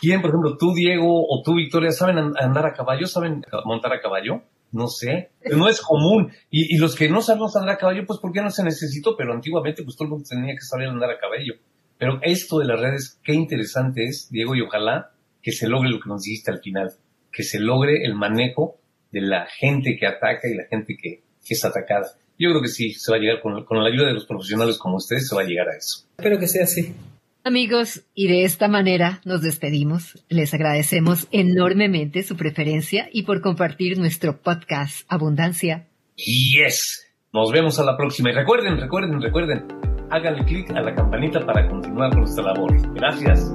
¿quién, 0.00 0.20
por 0.20 0.30
ejemplo, 0.30 0.56
tú, 0.56 0.72
Diego, 0.74 1.26
o 1.28 1.42
tú, 1.42 1.56
Victoria, 1.56 1.90
saben 1.90 2.18
andar 2.18 2.66
a 2.66 2.72
caballo, 2.72 3.06
saben 3.06 3.42
montar 3.64 3.92
a 3.92 4.00
caballo? 4.00 4.42
No 4.72 4.86
sé, 4.86 5.30
no 5.52 5.68
es 5.68 5.80
común. 5.80 6.32
Y, 6.50 6.78
los 6.78 6.94
que 6.94 7.08
no 7.08 7.22
sabemos 7.22 7.56
andar 7.56 7.74
a 7.74 7.78
caballo, 7.78 8.04
pues 8.06 8.20
porque 8.20 8.40
no 8.40 8.50
se 8.50 8.62
necesitó, 8.62 9.16
pero 9.16 9.32
antiguamente 9.32 9.82
pues 9.82 9.96
todo 9.96 10.06
el 10.06 10.10
mundo 10.10 10.26
tenía 10.28 10.54
que 10.54 10.60
saber 10.60 10.88
andar 10.88 11.10
a 11.10 11.18
caballo. 11.18 11.54
Pero 11.98 12.18
esto 12.22 12.58
de 12.58 12.66
las 12.66 12.80
redes, 12.80 13.20
qué 13.22 13.34
interesante 13.34 14.04
es, 14.04 14.28
Diego, 14.30 14.54
y 14.54 14.62
ojalá 14.62 15.10
que 15.42 15.52
se 15.52 15.68
logre 15.68 15.90
lo 15.90 16.00
que 16.00 16.08
nos 16.08 16.22
dijiste 16.22 16.50
al 16.50 16.60
final, 16.60 16.92
que 17.32 17.42
se 17.42 17.58
logre 17.58 18.04
el 18.04 18.14
manejo 18.14 18.78
de 19.10 19.22
la 19.22 19.46
gente 19.46 19.96
que 19.98 20.06
ataca 20.06 20.48
y 20.48 20.54
la 20.54 20.64
gente 20.70 20.96
que, 20.96 21.22
es 21.48 21.64
atacada. 21.64 22.06
Yo 22.38 22.50
creo 22.50 22.62
que 22.62 22.68
sí, 22.68 22.92
se 22.92 23.10
va 23.10 23.16
a 23.16 23.20
llegar 23.20 23.42
con, 23.42 23.64
con 23.64 23.82
la 23.82 23.88
ayuda 23.88 24.06
de 24.06 24.14
los 24.14 24.24
profesionales 24.24 24.78
como 24.78 24.96
ustedes, 24.96 25.28
se 25.28 25.34
va 25.34 25.42
a 25.42 25.44
llegar 25.44 25.68
a 25.68 25.76
eso. 25.76 26.06
Espero 26.16 26.38
que 26.38 26.46
sea 26.46 26.62
así. 26.62 26.94
Amigos, 27.42 28.02
y 28.14 28.28
de 28.28 28.44
esta 28.44 28.68
manera 28.68 29.22
nos 29.24 29.40
despedimos. 29.40 30.22
Les 30.28 30.52
agradecemos 30.52 31.26
enormemente 31.32 32.22
su 32.22 32.36
preferencia 32.36 33.08
y 33.12 33.22
por 33.22 33.40
compartir 33.40 33.98
nuestro 33.98 34.42
podcast 34.42 35.06
Abundancia. 35.08 35.86
Yes. 36.16 37.06
Nos 37.32 37.50
vemos 37.50 37.78
a 37.78 37.84
la 37.84 37.96
próxima. 37.96 38.30
Y 38.30 38.34
recuerden, 38.34 38.78
recuerden, 38.78 39.22
recuerden, 39.22 39.64
háganle 40.10 40.44
clic 40.44 40.70
a 40.70 40.82
la 40.82 40.94
campanita 40.94 41.40
para 41.46 41.66
continuar 41.66 42.10
con 42.10 42.20
nuestra 42.20 42.44
labor. 42.44 42.72
Gracias. 42.94 43.50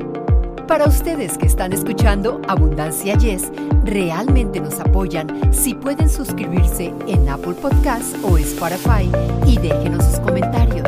Para 0.67 0.86
ustedes 0.86 1.38
que 1.38 1.45
están 1.45 1.71
escuchando 1.71 2.41
Abundancia 2.48 3.15
Yes, 3.19 3.52
realmente 3.84 4.60
nos 4.62 4.80
apoyan 4.80 5.54
si 5.54 5.76
pueden 5.76 6.10
suscribirse 6.10 6.91
en 7.08 7.30
Apple 7.30 7.54
Podcast 7.54 8.15
o 8.24 8.36
Spotify 8.39 9.12
y 9.45 9.60
déjenos 9.60 10.04
sus 10.06 10.19
comentarios. 10.21 10.88